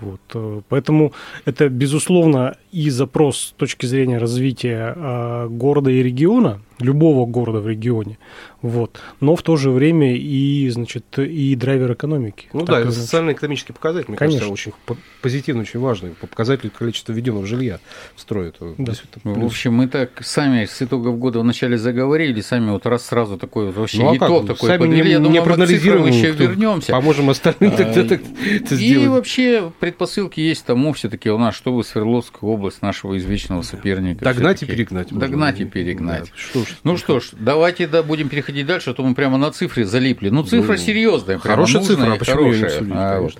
Вот, 0.00 0.20
э, 0.34 0.60
поэтому 0.68 1.12
это, 1.46 1.68
безусловно, 1.68 2.56
и 2.70 2.90
запрос 2.90 3.38
с 3.38 3.52
точки 3.52 3.86
зрения 3.86 4.18
развития 4.18 4.92
а, 4.94 5.48
города 5.48 5.90
и 5.90 6.02
региона, 6.02 6.60
любого 6.78 7.26
города 7.26 7.60
в 7.60 7.68
регионе, 7.68 8.18
вот, 8.62 9.00
но 9.20 9.34
в 9.36 9.42
то 9.42 9.56
же 9.56 9.70
время 9.70 10.14
и, 10.16 10.68
значит, 10.70 11.18
и 11.18 11.54
драйвер 11.54 11.92
экономики. 11.92 12.48
Ну 12.52 12.60
Так 12.60 12.68
да, 12.68 12.80
это 12.80 12.92
социально-экономический 12.92 13.72
показатель, 13.72 14.06
мне 14.08 14.16
Конечно. 14.18 14.40
кажется, 14.40 14.52
очень 14.70 14.72
по- 14.84 14.96
позитивный, 15.22 15.62
очень 15.62 15.80
важный. 15.80 16.10
По 16.10 16.26
показателю 16.26 16.70
количества 16.76 17.12
введенного 17.12 17.46
жилья 17.46 17.78
в 18.14 18.20
строй. 18.20 18.48
Это 18.48 18.74
Да. 18.78 18.92
В 19.24 19.44
общем, 19.46 19.74
мы 19.74 19.88
так 19.88 20.10
сами 20.22 20.64
с 20.66 20.82
итогов 20.82 21.18
года 21.18 21.40
вначале 21.40 21.78
заговорили, 21.78 22.40
сами 22.40 22.70
вот 22.70 22.84
раз 22.86 23.06
сразу 23.06 23.38
такой 23.38 23.66
вот 23.66 23.76
вообще 23.76 23.98
Ну, 24.02 24.10
а 24.14 24.18
как? 24.18 24.28
итог 24.28 24.46
такой 24.46 24.68
Сами 24.68 24.78
подвели. 24.80 25.02
не, 25.04 25.10
Я 25.10 25.18
думаю, 25.18 25.32
не 25.32 25.42
проанализируем, 25.42 26.06
еще 26.06 26.32
кто- 26.32 26.42
вернемся. 26.44 26.92
Поможем 26.92 27.30
остальным 27.30 27.72
А, 27.72 27.76
тогда 27.76 28.04
так 28.04 28.20
это 28.20 28.74
И 28.74 28.76
сделать. 28.76 29.08
вообще 29.08 29.72
предпосылки 29.80 30.40
есть 30.40 30.64
тому 30.64 30.92
все-таки 30.92 31.30
у 31.30 31.38
нас, 31.38 31.54
чтобы 31.54 31.84
Свердловская 31.84 32.48
область 32.50 32.82
нашего 32.82 33.16
извечного 33.16 33.62
соперника. 33.62 34.24
Догнать 34.24 34.62
и 34.62 34.66
перегнать. 34.66 35.08
Догнать 35.12 35.60
и 35.60 35.64
перегнать. 35.64 36.24
Да, 36.24 36.30
что 36.36 36.65
ж. 36.66 36.70
Ну 36.84 36.96
что 36.96 37.20
ж, 37.20 37.30
давайте 37.32 37.86
да, 37.86 38.02
будем 38.02 38.28
переходить 38.28 38.66
дальше, 38.66 38.90
а 38.90 38.94
то 38.94 39.02
мы 39.02 39.14
прямо 39.14 39.38
на 39.38 39.50
цифре 39.50 39.84
залипли. 39.86 40.28
Ну, 40.28 40.42
цифра 40.44 40.72
Ну, 40.72 40.78
серьезная, 40.78 41.38
Хорошая 41.38 41.80
нужная 41.80 41.96
цифра, 41.96 42.12
а 42.12 42.16
почему 42.16 42.40
ее 42.40 42.46
не 42.50 42.56
хорошая. 42.56 42.78
обсудить, 42.78 42.92
А, 42.96 43.20
вот. 43.20 43.34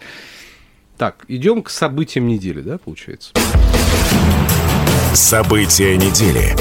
Так, 0.97 1.25
идем 1.29 1.63
к 1.63 1.69
событиям 1.71 2.27
недели, 2.27 2.61
да, 2.63 2.79
получается? 2.79 3.33
События 5.15 5.97
недели. 5.97 6.57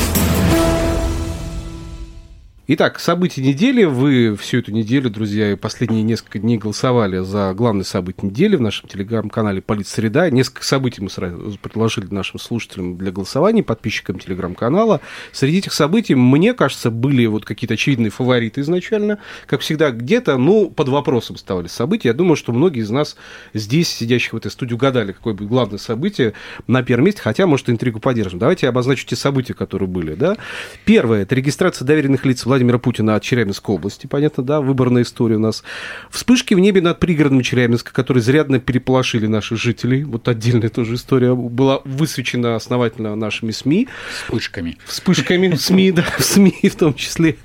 Итак, 2.68 3.00
события 3.00 3.44
недели. 3.44 3.84
Вы 3.84 4.36
всю 4.36 4.58
эту 4.58 4.72
неделю, 4.72 5.12
друзья, 5.12 5.52
и 5.52 5.56
последние 5.56 6.02
несколько 6.02 6.40
дней 6.40 6.58
голосовали 6.58 7.20
за 7.20 7.54
главные 7.54 7.84
события 7.84 8.26
недели 8.26 8.56
в 8.56 8.62
нашем 8.62 8.90
телеграм-канале 8.90 9.62
«Политсреда». 9.62 10.32
Несколько 10.32 10.66
событий 10.66 11.00
мы 11.04 11.12
сразу 11.12 11.60
предложили 11.62 12.08
нашим 12.10 12.40
слушателям 12.40 12.98
для 12.98 13.12
голосования, 13.12 13.62
подписчикам 13.62 14.18
телеграм-канала. 14.18 15.02
Среди 15.32 15.60
этих 15.60 15.74
событий, 15.74 16.16
мне 16.16 16.56
кажется, 16.56 16.90
были 16.90 17.28
вот 17.28 17.46
какие-то 17.46 17.76
очевидные 17.76 18.10
фавориты 18.10 18.62
изначально. 18.62 19.20
Как 19.46 19.62
всегда, 19.62 19.92
где-то, 19.92 20.36
ну, 20.40 20.72
под 20.72 20.90
вопросом 20.90 21.36
оставались 21.36 21.70
события. 21.70 22.08
Я 22.08 22.14
думаю, 22.16 22.36
что 22.36 22.52
многие 22.52 22.82
из 22.82 22.90
нас 22.90 23.16
здесь, 23.54 23.90
сидящих 23.90 24.34
в 24.34 24.38
этой 24.38 24.50
студии, 24.50 24.74
угадали, 24.74 25.12
какое 25.12 25.36
будет 25.36 25.50
главное 25.50 25.78
событие 25.78 26.34
на 26.66 26.82
первом 26.82 27.06
месте, 27.06 27.22
хотя, 27.22 27.46
может, 27.46 27.70
интригу 27.70 28.00
поддержим. 28.00 28.40
Давайте 28.40 28.66
я 28.66 28.72
обозначу 28.72 29.06
те 29.06 29.16
события, 29.16 29.54
которые 29.54 29.88
были. 29.88 30.16
Да? 30.16 30.36
Первое– 30.84 31.22
это 31.22 31.36
регистрация 31.36 31.86
доверенных 31.86 32.26
лиц 32.26 32.44
Владимира 32.56 32.80
Путина 32.80 33.16
от 33.16 33.24
Челябинской 33.24 33.76
области, 33.76 34.08
понятно, 34.08 34.42
да, 34.42 34.62
выборная 34.62 35.02
история 35.02 35.36
у 35.36 35.40
нас. 35.40 35.62
Вспышки 36.10 36.54
в 36.54 36.60
небе 36.60 36.80
над 36.80 37.02
пригородом 37.02 37.42
Челябинска, 37.42 37.92
которые 37.92 38.24
зарядно 38.24 38.60
переполошили 38.60 39.28
наших 39.28 39.58
жителей. 39.58 40.06
Вот 40.06 40.30
отдельная 40.30 40.70
тоже 40.70 40.96
история 40.96 41.36
была 41.36 41.82
высвечена 41.84 42.56
основательно 42.56 43.14
нашими 43.18 43.52
СМИ. 43.52 43.90
Вспышками. 44.10 44.78
Вспышками 44.86 45.54
СМИ, 45.54 45.92
да, 45.92 46.06
в 46.18 46.24
СМИ 46.24 46.70
в 46.70 46.76
том 46.76 46.94
числе. 46.94 47.36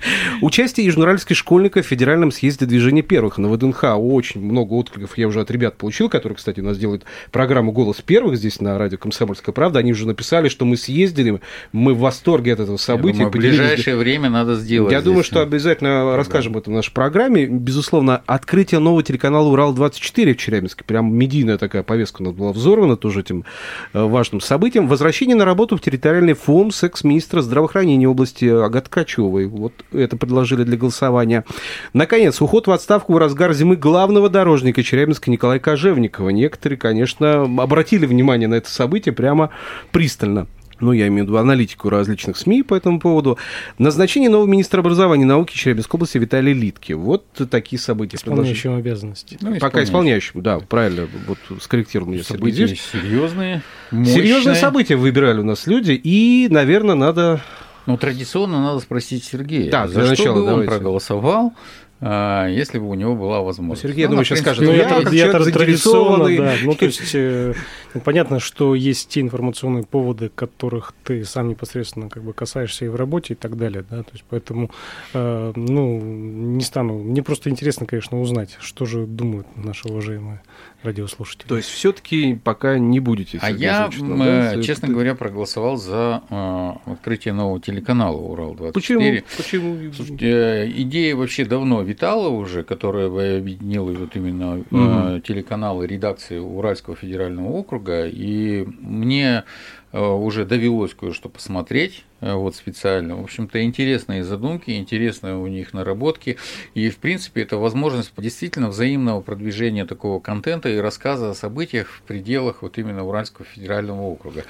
Участие 0.42 0.86
южноуральских 0.86 1.36
школьников 1.36 1.86
в 1.86 1.88
федеральном 1.88 2.30
съезде 2.30 2.66
движения 2.66 3.02
первых 3.02 3.38
на 3.38 3.48
ВДНХ. 3.48 3.96
Очень 3.96 4.42
много 4.42 4.74
откликов 4.74 5.18
я 5.18 5.26
уже 5.26 5.40
от 5.40 5.50
ребят 5.50 5.76
получил, 5.76 6.08
которые, 6.08 6.36
кстати, 6.36 6.60
у 6.60 6.64
нас 6.64 6.78
делают 6.78 7.02
программу 7.32 7.72
«Голос 7.72 8.00
первых» 8.00 8.36
здесь 8.36 8.60
на 8.60 8.78
радио 8.78 8.96
«Комсомольская 8.96 9.52
правда». 9.52 9.80
Они 9.80 9.90
уже 9.90 10.06
написали, 10.06 10.48
что 10.48 10.64
мы 10.64 10.76
съездили, 10.76 11.40
мы 11.72 11.94
в 11.94 11.98
восторге 11.98 12.52
от 12.52 12.60
этого 12.60 12.76
события. 12.76 13.24
Думаю, 13.24 13.30
в 13.30 13.32
ближайшее 13.32 13.96
время 13.96 14.30
надо 14.30 14.54
сделать. 14.54 14.92
Я 14.92 14.99
думаю, 15.02 15.24
что 15.24 15.42
обязательно 15.42 16.16
расскажем 16.16 16.56
это 16.56 16.70
в 16.70 16.72
нашей 16.72 16.92
программе. 16.92 17.46
Безусловно, 17.46 18.22
открытие 18.26 18.80
нового 18.80 19.02
телеканала 19.02 19.48
«Урал-24» 19.48 20.34
в 20.34 20.36
Челябинске. 20.36 20.84
Прям 20.84 21.14
медийная 21.14 21.58
такая 21.58 21.82
повестка 21.82 22.22
у 22.22 22.24
нас 22.26 22.34
была 22.34 22.52
взорвана 22.52 22.96
тоже 22.96 23.20
этим 23.20 23.44
э, 23.92 24.02
важным 24.02 24.40
событием. 24.40 24.88
Возвращение 24.88 25.36
на 25.36 25.44
работу 25.44 25.76
в 25.76 25.80
территориальный 25.80 26.34
фонд 26.34 26.74
секс-министра 26.74 27.42
здравоохранения 27.42 28.08
области 28.08 28.44
Агат 28.44 28.88
Качевой. 28.88 29.46
Вот 29.46 29.72
это 29.92 30.16
предложили 30.16 30.64
для 30.64 30.76
голосования. 30.76 31.44
Наконец, 31.92 32.40
уход 32.40 32.66
в 32.66 32.70
отставку 32.70 33.14
в 33.14 33.18
разгар 33.18 33.52
зимы 33.52 33.76
главного 33.76 34.28
дорожника 34.28 34.82
Челябинска 34.82 35.30
Николая 35.30 35.58
Кожевникова. 35.58 36.30
Некоторые, 36.30 36.78
конечно, 36.78 37.42
обратили 37.42 38.06
внимание 38.06 38.48
на 38.48 38.54
это 38.54 38.70
событие 38.70 39.12
прямо 39.12 39.50
пристально 39.92 40.46
ну, 40.80 40.92
я 40.92 41.08
имею 41.08 41.24
в 41.24 41.28
виду 41.28 41.38
аналитику 41.38 41.88
различных 41.88 42.36
СМИ 42.36 42.62
по 42.62 42.74
этому 42.74 43.00
поводу. 43.00 43.38
Назначение 43.78 44.30
нового 44.30 44.46
министра 44.48 44.80
образования 44.80 45.22
и 45.22 45.26
науки 45.26 45.56
Челябинской 45.56 45.98
области 45.98 46.18
Виталия 46.18 46.54
Литки. 46.54 46.92
Вот 46.92 47.24
такие 47.50 47.78
события. 47.78 48.16
Исполняющим 48.16 48.74
обязанности. 48.74 49.38
Ну, 49.40 49.58
Пока 49.58 49.82
исполняющим, 49.82 50.42
да, 50.42 50.60
правильно, 50.60 51.08
вот 51.26 51.38
скорректировано. 51.62 52.22
События 52.22 52.68
серьезные, 52.68 53.62
мощные. 53.90 54.14
Серьезные 54.14 54.54
события 54.56 54.96
выбирали 54.96 55.40
у 55.40 55.44
нас 55.44 55.66
люди, 55.66 55.92
и, 55.92 56.48
наверное, 56.50 56.94
надо... 56.94 57.40
Ну, 57.86 57.96
традиционно 57.96 58.62
надо 58.62 58.80
спросить 58.80 59.24
Сергея, 59.24 59.70
да, 59.70 59.88
за 59.88 60.00
что 60.00 60.10
начала, 60.10 60.34
бы 60.34 60.40
он 60.40 60.46
давайте. 60.46 60.70
проголосовал, 60.70 61.54
если 62.00 62.78
бы 62.78 62.88
у 62.88 62.94
него 62.94 63.14
была 63.14 63.42
возможность. 63.42 63.82
Сергей, 63.82 63.96
ну, 63.96 64.02
я 64.02 64.08
думаю, 64.08 64.24
сейчас 64.24 64.40
скажет, 64.40 64.64
ну, 64.64 64.72
я, 64.72 65.00
я, 65.10 65.26
я 65.26 65.32
традиционно, 65.32 66.36
да. 66.36 66.54
Ну, 66.62 66.74
то 66.74 66.86
есть, 66.86 67.14
э, 67.14 67.54
ну, 67.94 68.00
понятно, 68.00 68.40
что 68.40 68.74
есть 68.74 69.08
те 69.08 69.20
информационные 69.20 69.84
поводы, 69.84 70.30
которых 70.34 70.94
ты 71.04 71.24
сам 71.24 71.48
непосредственно 71.48 72.08
как 72.08 72.22
бы 72.22 72.32
касаешься 72.32 72.86
и 72.86 72.88
в 72.88 72.96
работе 72.96 73.34
и 73.34 73.36
так 73.36 73.56
далее, 73.56 73.84
да, 73.88 74.02
то 74.02 74.10
есть, 74.12 74.24
поэтому, 74.28 74.70
э, 75.12 75.52
ну, 75.54 76.00
не 76.00 76.62
стану, 76.62 76.98
мне 76.98 77.22
просто 77.22 77.50
интересно, 77.50 77.86
конечно, 77.86 78.20
узнать, 78.20 78.56
что 78.60 78.86
же 78.86 79.06
думают 79.06 79.46
наши 79.56 79.88
уважаемые 79.88 80.40
радиослушатели. 80.82 81.46
То 81.48 81.56
есть, 81.56 81.68
все-таки 81.68 82.34
пока 82.34 82.78
не 82.78 83.00
будете 83.00 83.38
А 83.42 83.50
я, 83.50 83.90
да, 83.90 84.62
честно 84.62 84.86
это... 84.86 84.92
говоря, 84.92 85.14
проголосовал 85.14 85.76
за 85.76 86.22
э, 86.30 86.92
открытие 86.92 87.34
нового 87.34 87.60
телеканала 87.60 88.16
«Урал-24». 88.16 88.72
Почему? 88.72 89.22
Почему? 89.36 89.92
Слушайте, 89.92 90.26
э, 90.26 90.70
идея 90.70 91.16
вообще 91.16 91.44
давно 91.44 91.82
витала 91.90 92.28
уже, 92.28 92.62
которая 92.62 93.08
бы 93.08 93.36
объединила 93.36 93.90
вот 93.90 94.16
именно 94.16 94.58
угу. 94.58 95.20
телеканалы 95.20 95.86
редакции 95.86 96.38
Уральского 96.38 96.94
федерального 96.94 97.48
округа, 97.48 98.06
и 98.06 98.64
мне 98.80 99.44
э, 99.92 100.00
уже 100.00 100.44
довелось 100.44 100.94
кое-что 100.94 101.28
посмотреть 101.28 102.04
вот 102.20 102.54
специально. 102.54 103.16
В 103.16 103.22
общем-то, 103.22 103.62
интересные 103.62 104.24
задумки, 104.24 104.70
интересные 104.70 105.36
у 105.36 105.46
них 105.46 105.72
наработки. 105.72 106.36
И, 106.74 106.90
в 106.90 106.98
принципе, 106.98 107.42
это 107.42 107.56
возможность 107.56 108.12
действительно 108.16 108.68
взаимного 108.68 109.20
продвижения 109.20 109.86
такого 109.86 110.20
контента 110.20 110.68
и 110.68 110.76
рассказа 110.76 111.30
о 111.30 111.34
событиях 111.34 111.88
в 111.88 112.02
пределах 112.02 112.62
вот 112.62 112.78
именно 112.78 113.04
Уральского 113.04 113.46
федерального 113.46 114.02
округа. 114.02 114.44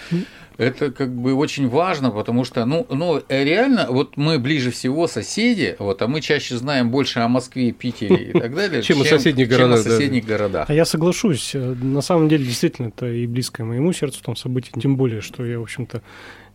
Это 0.58 0.90
как 0.90 1.14
бы 1.14 1.34
очень 1.34 1.68
важно, 1.68 2.10
потому 2.10 2.44
что, 2.44 2.64
ну, 2.66 2.86
ну 2.90 3.22
реально, 3.28 3.86
вот 3.88 4.16
мы 4.16 4.38
ближе 4.38 4.70
всего 4.70 5.06
соседи, 5.06 5.76
вот, 5.78 6.02
а 6.02 6.06
мы 6.06 6.20
чаще 6.20 6.56
знаем 6.56 6.90
больше 6.90 7.20
о 7.20 7.28
Москве, 7.28 7.72
Питере 7.72 8.30
и 8.30 8.32
так 8.32 8.54
далее, 8.54 8.82
чем, 8.82 9.00
о 9.00 9.04
соседних 9.04 9.48
городах. 9.48 9.82
Чем 9.82 9.92
о 9.92 9.96
соседних 9.96 10.26
городах. 10.26 10.68
А 10.68 10.74
я 10.74 10.84
соглашусь. 10.84 11.54
На 11.54 12.02
самом 12.02 12.28
деле, 12.28 12.44
действительно, 12.44 12.88
это 12.88 13.10
и 13.10 13.26
близкое 13.26 13.64
моему 13.64 13.92
сердцу 13.92 14.22
там 14.22 14.36
событие, 14.36 14.72
тем 14.80 14.96
более, 14.96 15.20
что 15.20 15.44
я, 15.46 15.58
в 15.58 15.62
общем-то, 15.62 16.02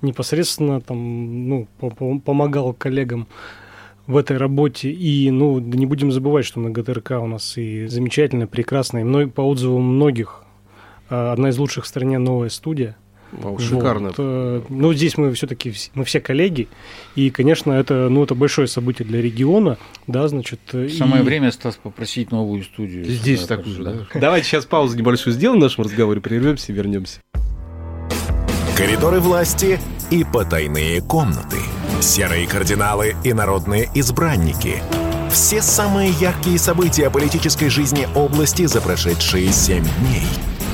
непосредственно 0.05 0.81
там, 0.81 1.49
ну, 1.49 1.67
помогал 2.23 2.73
коллегам 2.73 3.27
в 4.07 4.17
этой 4.17 4.37
работе. 4.37 4.91
И, 4.91 5.29
ну, 5.31 5.59
да 5.59 5.77
не 5.77 5.85
будем 5.85 6.11
забывать, 6.11 6.45
что 6.45 6.59
на 6.59 6.69
ГТРК 6.69 7.11
у 7.21 7.27
нас 7.27 7.57
и 7.57 7.87
замечательная, 7.87 8.47
прекрасная, 8.47 9.01
и 9.01 9.05
мной, 9.05 9.27
по 9.27 9.41
отзывам 9.41 9.83
многих, 9.83 10.43
а, 11.09 11.33
одна 11.33 11.49
из 11.49 11.57
лучших 11.57 11.85
в 11.85 11.87
стране 11.87 12.17
новая 12.17 12.49
студия. 12.49 12.95
Вау, 13.31 13.59
шикарно. 13.59 14.09
Вот. 14.09 14.15
Э, 14.17 14.61
ну, 14.69 14.93
здесь 14.93 15.17
мы 15.17 15.33
все-таки 15.33 15.73
мы 15.93 16.05
все 16.05 16.21
коллеги, 16.21 16.69
и, 17.15 17.29
конечно, 17.31 17.73
это, 17.73 18.07
ну, 18.07 18.23
это 18.23 18.33
большое 18.33 18.67
событие 18.67 19.05
для 19.05 19.21
региона, 19.21 19.77
да, 20.07 20.27
значит. 20.27 20.59
Самое 20.71 21.21
и... 21.21 21.25
время, 21.25 21.51
Стас, 21.51 21.75
попросить 21.75 22.31
новую 22.31 22.63
студию. 22.63 23.03
Здесь 23.03 23.41
так 23.45 23.65
уже, 23.65 23.83
да. 23.83 23.91
да. 23.93 24.19
Давайте 24.19 24.47
сейчас 24.47 24.65
паузу 24.65 24.97
небольшую 24.97 25.33
сделаем 25.33 25.59
в 25.59 25.63
нашем 25.63 25.83
разговоре, 25.83 26.21
прервемся 26.21 26.71
и 26.71 26.75
вернемся. 26.75 27.19
Коридоры 28.77 29.19
власти 29.19 29.79
и 30.09 30.23
потайные 30.23 31.01
комнаты. 31.01 31.57
Серые 32.01 32.47
кардиналы 32.47 33.15
и 33.23 33.33
народные 33.33 33.89
избранники. 33.93 34.81
Все 35.31 35.61
самые 35.61 36.11
яркие 36.11 36.57
события 36.57 37.09
политической 37.09 37.69
жизни 37.69 38.07
области 38.15 38.65
за 38.65 38.81
прошедшие 38.81 39.51
семь 39.51 39.85
дней. 39.99 40.27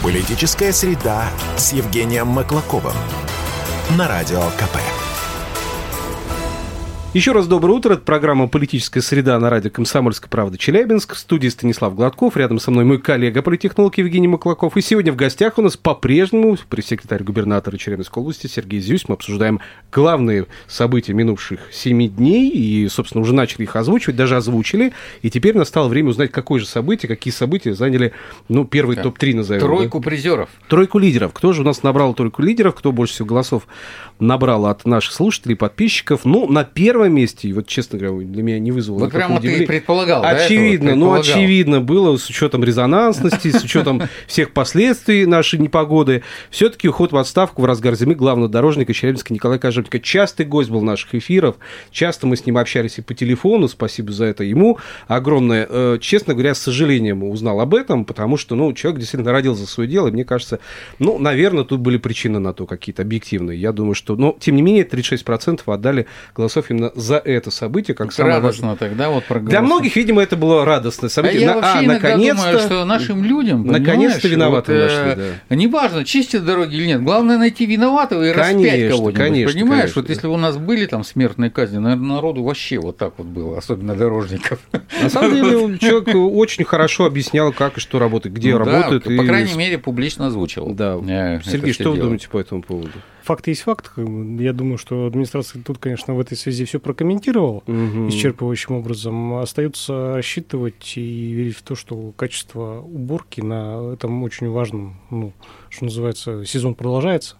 Политическая 0.04 0.72
среда 0.74 1.24
с 1.58 1.74
Евгением 1.74 2.28
Маклаковым. 2.28 2.96
На 3.98 4.08
Радио 4.08 4.42
КП. 4.58 4.78
Еще 7.14 7.34
раз 7.34 7.46
доброе 7.46 7.74
утро. 7.74 7.96
Это 7.96 8.04
программа 8.04 8.48
«Политическая 8.48 9.02
среда» 9.02 9.38
на 9.38 9.50
радио 9.50 9.70
«Комсомольская 9.70 10.30
правда» 10.30 10.58
Челябинск. 10.58 11.14
В 11.14 11.18
студии 11.18 11.50
Станислав 11.50 11.94
Гладков. 11.94 12.38
Рядом 12.38 12.58
со 12.58 12.72
мной 12.72 12.86
мой 12.86 13.00
коллега, 13.00 13.42
политтехнолог 13.42 13.98
Евгений 13.98 14.30
Маклаков. 14.30 14.78
И 14.78 14.82
сегодня 14.82 15.12
в 15.12 15.18
гостях 15.18 15.58
у 15.58 15.62
нас 15.62 15.76
по-прежнему 15.76 16.56
пресс-секретарь 16.70 17.24
губернатора 17.24 17.76
Челябинской 17.76 18.22
области 18.22 18.48
Сергей 18.48 18.80
Зюсь. 18.80 19.10
Мы 19.10 19.16
обсуждаем 19.16 19.60
главные 19.92 20.46
события 20.68 21.12
минувших 21.12 21.60
семи 21.74 22.08
дней. 22.08 22.50
И, 22.50 22.88
собственно, 22.88 23.22
уже 23.22 23.34
начали 23.34 23.64
их 23.64 23.76
озвучивать, 23.76 24.16
даже 24.16 24.38
озвучили. 24.38 24.94
И 25.22 25.30
теперь 25.30 25.58
настало 25.58 25.90
время 25.90 26.12
узнать, 26.12 26.32
какое 26.32 26.62
же 26.62 26.66
событие, 26.66 27.10
какие 27.10 27.34
события 27.34 27.74
заняли, 27.74 28.14
ну, 28.48 28.64
первый 28.64 28.96
да. 28.96 29.04
топ-3 29.04 29.36
назовем. 29.36 29.60
Тройку 29.60 30.00
да? 30.00 30.06
призеров. 30.06 30.50
Тройку 30.70 30.98
лидеров. 30.98 31.34
Кто 31.34 31.52
же 31.52 31.64
у 31.64 31.66
нас 31.66 31.84
набрал 31.84 32.14
тройку 32.14 32.42
лидеров? 32.42 32.74
Кто 32.74 32.94
больше 32.94 33.16
всего 33.16 33.28
голосов 33.28 33.68
набрал 34.22 34.68
от 34.68 34.86
наших 34.86 35.14
слушателей, 35.14 35.56
подписчиков? 35.56 36.22
Ну, 36.24 36.48
на 36.48 36.64
первом 36.64 37.14
месте, 37.14 37.50
и 37.50 37.54
вот, 37.54 37.68
честно 37.68 38.00
говоря, 38.00 38.26
для 38.26 38.44
меня 38.44 38.60
не 38.60 38.72
вызвало 38.72 39.00
Вот 39.00 39.12
прямо 39.12 39.42
ты 39.42 39.66
предполагал, 39.66 40.24
Очевидно, 40.24 40.92
да, 40.92 40.96
ну, 40.96 41.14
очевидно 41.14 41.82
было, 41.82 42.16
с 42.18 42.30
учетом 42.30 42.64
резонансности, 42.64 43.52
с 43.52 43.64
учетом 43.64 44.04
всех 44.28 44.52
последствий 44.54 45.26
нашей 45.26 45.60
непогоды, 45.60 46.24
все-таки 46.50 46.88
уход 46.88 47.12
в 47.12 47.18
отставку 47.18 47.62
в 47.62 47.66
разгар 47.66 47.96
зимы 47.96 48.16
главного 48.16 48.50
дорожника 48.50 48.94
Челябинска 48.94 49.34
Николая 49.34 49.60
Кожевника. 49.60 50.00
Частый 50.00 50.46
гость 50.46 50.70
был 50.70 50.82
наших 50.82 51.16
эфиров, 51.16 51.56
часто 51.92 52.28
мы 52.28 52.38
с 52.38 52.46
ним 52.46 52.58
общались 52.58 52.98
и 52.98 53.02
по 53.02 53.14
телефону, 53.14 53.68
спасибо 53.68 54.12
за 54.12 54.26
это 54.26 54.44
ему 54.44 54.78
огромное. 55.08 55.68
Э, 55.70 55.98
честно 56.00 56.34
говоря, 56.34 56.54
с 56.54 56.60
сожалением 56.60 57.24
узнал 57.24 57.60
об 57.60 57.74
этом, 57.74 58.06
потому 58.06 58.38
что, 58.38 58.56
ну, 58.56 58.72
человек 58.74 59.00
действительно 59.00 59.32
родил 59.32 59.56
за 59.56 59.68
свое 59.68 59.90
дело, 59.90 60.08
и 60.08 60.12
мне 60.12 60.26
кажется, 60.26 60.60
ну, 61.00 61.18
наверное, 61.18 61.64
тут 61.64 61.80
были 61.80 61.98
причины 61.98 62.40
на 62.40 62.54
то 62.54 62.66
какие-то 62.66 63.02
объективные. 63.02 63.60
Я 63.60 63.72
думаю, 63.72 63.96
что, 63.96 64.11
но, 64.16 64.36
тем 64.40 64.56
не 64.56 64.62
менее, 64.62 64.84
36% 64.88 65.62
отдали 65.66 66.08
голосов 66.36 66.70
именно 66.70 66.92
за 66.96 67.18
это 67.18 67.52
событие, 67.52 67.96
как 67.96 68.12
самое 68.12 68.36
Радостно 68.36 68.70
важное. 68.70 68.90
тогда 68.90 69.10
вот 69.10 69.20
Для 69.24 69.28
проголосовать. 69.28 69.66
многих, 69.66 69.96
видимо, 69.96 70.22
это 70.22 70.36
было 70.36 70.66
радостное 70.66 71.10
А 71.10 71.12
событие. 71.12 71.42
я 71.42 71.48
На- 71.48 71.56
вообще 71.56 71.80
а, 71.80 71.82
наконец-то... 71.94 72.44
думаю, 72.44 72.60
что 72.60 72.86
нашим 72.86 73.24
людям, 73.24 73.66
наконец-то 73.66 74.28
виноватого 74.28 74.76
вот, 74.76 74.84
нашли, 74.84 75.24
э, 75.24 75.34
да. 75.50 75.56
Неважно, 75.56 76.06
чистят 76.06 76.46
дороги 76.46 76.76
или 76.76 76.86
нет, 76.88 77.04
главное 77.04 77.38
найти 77.38 77.66
виноватого 77.66 78.24
и 78.24 78.32
распять 78.32 78.56
Конечно, 78.56 78.90
кого-нибудь. 78.90 79.16
конечно, 79.18 79.54
понимаешь, 79.54 79.82
конечно. 79.82 80.02
вот 80.02 80.10
если 80.10 80.28
бы 80.28 80.34
у 80.34 80.38
нас 80.38 80.58
были 80.58 80.86
там 80.86 81.04
смертные 81.04 81.50
казни, 81.52 81.78
наверное, 81.78 82.16
народу 82.16 82.44
вообще 82.44 82.80
вот 82.80 82.98
так 82.98 83.14
вот 83.18 83.28
было, 83.28 83.58
особенно 83.58 83.96
дорожников. 83.96 84.60
На 85.02 85.10
самом 85.10 85.34
деле, 85.36 85.78
человек 85.80 86.10
очень 86.16 86.66
хорошо 86.66 87.06
объяснял, 87.06 87.52
как 87.54 87.78
и 87.78 87.80
что 87.82 88.00
работает, 88.00 88.36
где 88.36 88.56
Ну 88.58 88.66
да, 88.66 88.72
работает. 88.72 89.04
по 89.04 89.12
и- 89.12 89.28
крайней 89.28 89.54
мере, 89.54 89.78
публично 89.78 90.28
озвучил. 90.28 90.68
Да. 90.74 90.98
э, 91.08 91.40
Сергей, 91.44 91.74
что 91.74 91.90
вы 91.90 91.96
дело. 91.96 92.06
думаете 92.06 92.30
по 92.30 92.40
этому 92.40 92.62
поводу? 92.62 92.92
Факт 93.24 93.48
есть 93.48 93.62
факт. 93.62 93.92
Я 93.98 94.54
думаю, 94.54 94.78
что 94.78 95.06
администрация 95.06 95.62
тут, 95.64 95.78
конечно, 95.78 96.16
в 96.16 96.20
этой 96.20 96.36
связи 96.38 96.66
все 96.66 96.80
прокомментировала 96.80 97.62
Мгм. 97.68 98.08
исчерпывающим 98.10 98.74
образом. 98.80 99.36
Остается 99.36 100.16
рассчитывать 100.16 100.94
и 100.98 101.32
верить 101.32 101.56
в 101.56 101.62
то, 101.62 101.76
что 101.76 102.14
качество 102.16 102.80
уборки 102.82 103.42
на 103.42 103.94
этом 103.94 104.24
очень 104.24 104.50
важном, 104.50 104.96
ну, 105.10 105.34
что 105.70 105.86
называется, 105.86 106.46
сезон 106.46 106.76
продолжается. 106.76 107.38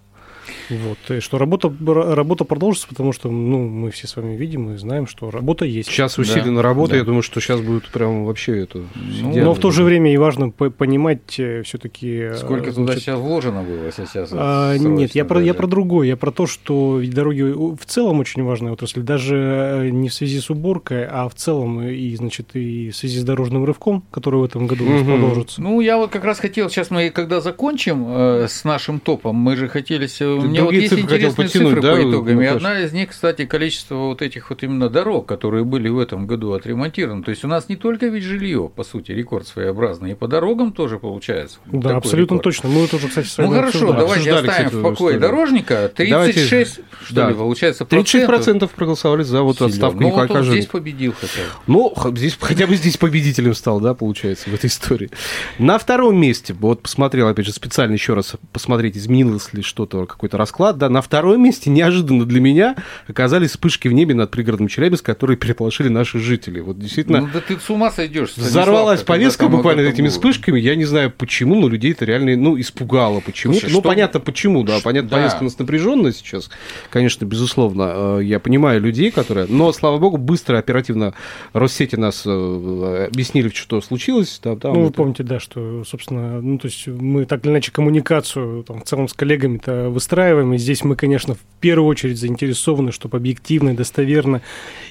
Вот, 0.70 0.98
и 1.10 1.20
что 1.20 1.38
работа, 1.38 1.72
работа 1.80 2.44
продолжится, 2.44 2.88
потому 2.88 3.12
что 3.12 3.30
ну, 3.30 3.68
мы 3.68 3.90
все 3.90 4.06
с 4.06 4.16
вами 4.16 4.36
видим 4.36 4.70
и 4.74 4.76
знаем, 4.76 5.06
что 5.06 5.30
работа 5.30 5.64
есть. 5.64 5.88
Сейчас 5.90 6.18
усиленно 6.18 6.62
работа, 6.62 6.92
да. 6.92 6.98
я 6.98 7.04
думаю, 7.04 7.22
что 7.22 7.40
сейчас 7.40 7.60
будет 7.60 7.88
прям 7.88 8.24
вообще 8.24 8.60
это... 8.60 8.82
Ну. 8.94 9.36
Но 9.36 9.54
в 9.54 9.58
то 9.58 9.70
же 9.70 9.84
время 9.84 10.12
и 10.12 10.16
важно 10.16 10.50
по- 10.50 10.70
понимать 10.70 11.30
все-таки... 11.30 12.30
Сколько 12.36 12.72
туда 12.72 12.96
сейчас 12.96 13.18
вложено 13.18 13.62
было 13.62 13.90
сейчас? 13.92 14.30
А, 14.32 14.76
нет, 14.76 15.14
я 15.14 15.24
про, 15.24 15.40
я 15.42 15.54
про 15.54 15.66
другое. 15.66 16.06
Я 16.08 16.16
про 16.16 16.30
то, 16.30 16.46
что 16.46 17.00
дороги 17.04 17.42
в 17.42 17.84
целом 17.86 18.20
очень 18.20 18.42
важная 18.42 18.72
отрасль. 18.72 19.00
Даже 19.00 19.36
э, 19.36 19.88
не 19.90 20.08
в 20.08 20.14
связи 20.14 20.40
с 20.40 20.50
уборкой, 20.50 21.06
а 21.06 21.28
в 21.28 21.34
целом 21.34 21.82
и, 21.82 22.14
значит, 22.16 22.50
и 22.54 22.90
в 22.90 22.96
связи 22.96 23.18
с 23.18 23.24
дорожным 23.24 23.64
рывком, 23.64 24.02
который 24.10 24.40
в 24.40 24.44
этом 24.44 24.66
году 24.66 24.84
у 24.86 24.90
нас 24.90 25.02
Мгм. 25.02 25.10
продолжится. 25.12 25.62
Ну, 25.62 25.80
я 25.80 25.96
вот 25.96 26.10
как 26.10 26.24
раз 26.24 26.38
хотел, 26.38 26.68
сейчас 26.70 26.90
мы 26.90 27.10
когда 27.10 27.40
закончим 27.40 28.04
э, 28.08 28.46
с 28.48 28.64
нашим 28.64 29.00
топом, 29.00 29.36
мы 29.36 29.56
же 29.56 29.68
хотели... 29.68 30.06
се- 30.06 30.31
У 30.36 30.42
меня 30.42 30.64
вот 30.64 30.72
есть 30.72 30.92
интересные 30.92 31.48
цифры 31.48 31.80
да, 31.80 31.94
по 31.94 32.00
итогам. 32.00 32.40
И 32.40 32.46
одна 32.46 32.80
из 32.80 32.92
них, 32.92 33.10
кстати, 33.10 33.44
количество 33.44 33.94
вот 33.96 34.22
этих 34.22 34.50
вот 34.50 34.62
именно 34.62 34.88
дорог, 34.88 35.26
которые 35.26 35.64
были 35.64 35.88
в 35.88 35.98
этом 35.98 36.26
году 36.26 36.52
отремонтированы. 36.52 37.22
То 37.22 37.30
есть 37.30 37.44
у 37.44 37.48
нас 37.48 37.68
не 37.68 37.76
только 37.76 38.06
ведь 38.06 38.24
жилье, 38.24 38.70
по 38.74 38.84
сути, 38.84 39.12
рекорд 39.12 39.46
своеобразный, 39.46 40.12
и 40.12 40.14
по 40.14 40.28
дорогам 40.28 40.72
тоже 40.72 40.98
получается. 40.98 41.58
Да, 41.66 41.96
абсолютно 41.96 42.36
рекорд. 42.36 42.42
точно. 42.42 42.68
Мы 42.68 42.86
тоже, 42.86 43.08
кстати, 43.08 43.26
с 43.26 43.38
Ну 43.38 43.48
вами 43.48 43.56
хорошо, 43.56 43.78
обсуждали. 43.78 44.00
давайте 44.00 44.32
оставим 44.32 44.66
кстати, 44.66 44.74
в 44.74 44.82
покое 44.82 45.18
дорожника. 45.18 45.92
36, 45.94 46.80
что 47.04 47.14
да. 47.14 47.28
ли, 47.28 47.34
получается, 47.34 47.84
36% 47.84 48.70
проголосовали 48.74 49.22
за 49.22 49.42
вот 49.42 49.56
Силён. 49.56 49.70
отставку 49.70 50.00
Ну, 50.00 50.10
вот 50.10 50.30
он 50.30 50.44
здесь 50.44 50.66
победил 50.66 51.14
хотя 51.18 51.42
бы. 51.42 51.48
Ну, 51.66 51.94
здесь, 52.16 52.36
хотя 52.40 52.66
бы 52.66 52.74
здесь 52.76 52.96
победителем 52.96 53.54
стал, 53.54 53.80
да, 53.80 53.94
получается, 53.94 54.50
в 54.50 54.54
этой 54.54 54.66
истории. 54.66 55.10
На 55.58 55.78
втором 55.78 56.18
месте, 56.18 56.54
вот 56.54 56.82
посмотрел, 56.82 57.28
опять 57.28 57.46
же, 57.46 57.52
специально 57.52 57.92
еще 57.92 58.14
раз 58.14 58.34
посмотреть, 58.52 58.96
изменилось 58.96 59.52
ли 59.52 59.62
что-то, 59.62 60.06
какой-то 60.22 60.38
расклад, 60.38 60.78
да, 60.78 60.88
на 60.88 61.02
втором 61.02 61.42
месте, 61.42 61.68
неожиданно 61.68 62.24
для 62.24 62.40
меня, 62.40 62.76
оказались 63.08 63.50
вспышки 63.50 63.88
в 63.88 63.92
небе 63.92 64.14
над 64.14 64.30
пригородом 64.30 64.68
Челябинска, 64.68 65.14
которые 65.14 65.36
переполошили 65.36 65.88
наши 65.88 66.20
жители. 66.20 66.60
Вот 66.60 66.78
действительно, 66.78 67.22
Ну 67.22 67.28
да 67.34 67.40
ты 67.40 67.58
с 67.58 67.68
ума 67.68 67.90
сойдешь. 67.90 68.34
Взорвалась 68.36 69.02
повестка 69.02 69.48
буквально 69.48 69.80
этими 69.80 70.06
вспышками. 70.06 70.12
вспышками. 70.32 70.60
Я 70.60 70.76
не 70.76 70.84
знаю 70.84 71.10
почему, 71.10 71.56
но 71.56 71.66
людей 71.68 71.90
это 71.90 72.04
реально 72.04 72.36
ну, 72.36 72.60
испугало 72.60 73.18
почему-то. 73.18 73.58
Слушай, 73.62 73.72
ну, 73.72 73.80
что- 73.80 73.88
понятно 73.88 74.20
почему, 74.20 74.62
да. 74.62 74.78
Понятно, 74.84 75.10
Да. 75.10 75.16
повестка 75.16 75.40
у 75.40 75.44
нас 75.44 75.58
напряженная 75.58 76.12
сейчас. 76.12 76.50
Конечно, 76.90 77.24
безусловно. 77.24 78.18
Э, 78.18 78.20
Я 78.22 78.38
понимаю 78.38 78.80
людей, 78.80 79.10
которые. 79.10 79.46
Но, 79.48 79.72
слава 79.72 79.98
богу, 79.98 80.18
быстро, 80.18 80.56
оперативно 80.58 81.14
Россети 81.52 81.96
нас 81.96 82.22
э, 82.24 83.08
объяснили, 83.10 83.48
что 83.48 83.80
случилось. 83.80 84.40
Да, 84.44 84.54
да, 84.54 84.68
Ну, 84.68 84.74
вы 84.76 84.84
вот. 84.86 84.94
помните, 84.94 85.24
да, 85.24 85.40
что, 85.40 85.82
собственно, 85.84 86.40
ну, 86.40 86.58
то 86.58 86.66
есть 86.66 86.86
мы 86.86 87.24
так 87.24 87.44
или 87.44 87.50
иначе 87.50 87.72
коммуникацию 87.72 88.62
там, 88.62 88.80
в 88.80 88.84
целом 88.84 89.08
с 89.08 89.12
коллегами-то 89.14 89.88
выстраиваем, 89.90 90.11
и 90.54 90.58
здесь 90.58 90.84
мы, 90.84 90.96
конечно, 90.96 91.34
в 91.34 91.38
первую 91.60 91.88
очередь 91.88 92.18
заинтересованы, 92.18 92.92
чтобы 92.92 93.16
объективно 93.16 93.70
и 93.70 93.74
достоверно, 93.74 94.42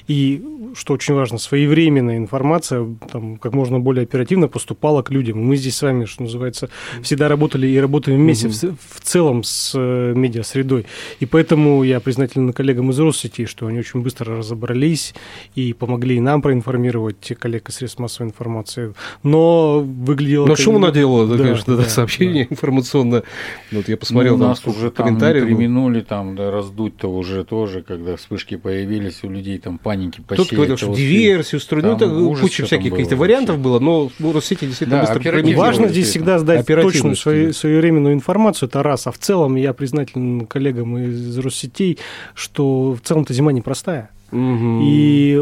и, 0.08 0.42
что 0.74 0.94
очень 0.94 1.14
важно, 1.14 1.38
своевременная 1.38 2.16
информация 2.16 2.86
там, 3.10 3.36
как 3.36 3.52
можно 3.52 3.78
более 3.78 4.02
оперативно 4.04 4.48
поступала 4.48 5.02
к 5.02 5.10
людям. 5.10 5.38
Мы 5.38 5.56
здесь 5.56 5.76
с 5.76 5.82
вами, 5.82 6.06
что 6.06 6.22
называется, 6.22 6.70
всегда 7.02 7.28
работали 7.28 7.66
и 7.66 7.78
работаем 7.78 8.18
вместе 8.18 8.48
Мгм. 8.48 8.76
в, 8.76 8.98
в 8.98 9.00
целом 9.00 9.44
с 9.44 9.72
э, 9.74 10.12
медиасредой. 10.14 10.86
И 11.20 11.26
поэтому 11.26 11.82
я 11.82 12.00
признателен 12.00 12.52
коллегам 12.52 12.90
из 12.90 12.98
Россети, 12.98 13.46
что 13.46 13.66
они 13.66 13.78
очень 13.78 14.00
быстро 14.00 14.36
разобрались 14.36 15.14
и 15.54 15.72
помогли 15.72 16.16
и 16.16 16.20
нам 16.20 16.42
проинформировать 16.42 17.32
коллег 17.38 17.68
из 17.68 17.76
средств 17.76 17.98
массовой 17.98 18.28
информации. 18.28 18.94
Но 19.22 19.80
выглядело... 19.80 20.46
Но 20.46 20.56
шуму 20.56 20.78
наделало, 20.78 21.26
да, 21.26 21.36
Да, 21.36 21.44
конечно, 21.44 21.76
да, 21.76 21.82
да, 21.84 21.88
сообщение 21.88 22.46
информационное. 22.50 23.22
Вот 23.70 23.88
я 23.88 23.96
посмотрел, 23.96 24.36
ну, 24.36 24.40
там 24.40 24.46
у 24.46 24.50
нас 24.50 24.66
уже 24.66 24.90
там 24.90 25.11
комментариев 25.16 25.44
применули 25.44 26.00
там 26.00 26.36
да, 26.36 26.50
раздуть-то 26.50 27.08
уже 27.08 27.44
тоже, 27.44 27.82
когда 27.82 28.16
вспышки 28.16 28.56
появились 28.56 29.22
у 29.24 29.28
людей, 29.28 29.58
там 29.58 29.78
паники 29.78 30.20
Кто-то 30.20 30.42
посеять. 30.42 30.52
говорил, 30.52 30.76
что 30.76 30.94
диверсию 30.94 31.58
устроили. 31.58 31.86
Ну, 31.86 32.36
куча 32.36 32.64
всяких 32.64 32.90
каких-то 32.90 33.16
вариантов 33.16 33.58
было, 33.58 33.78
но 33.78 34.10
ну, 34.18 34.32
Россети 34.32 34.66
действительно 34.66 35.02
Да, 35.02 35.14
быстро. 35.14 35.56
Важно 35.56 35.88
здесь 35.88 36.08
всегда 36.08 36.38
сдать 36.38 36.66
точную 36.66 37.16
свою, 37.16 37.52
своевременную 37.52 38.14
информацию, 38.14 38.68
это 38.68 38.82
раз. 38.82 39.06
А 39.06 39.12
в 39.12 39.18
целом 39.18 39.56
я 39.56 39.72
признателен 39.72 40.46
коллегам 40.46 40.98
из 40.98 41.38
Россетей, 41.38 41.98
что 42.34 42.92
в 42.92 43.00
целом-то 43.00 43.32
зима 43.32 43.52
непростая. 43.52 44.10
И 44.32 45.38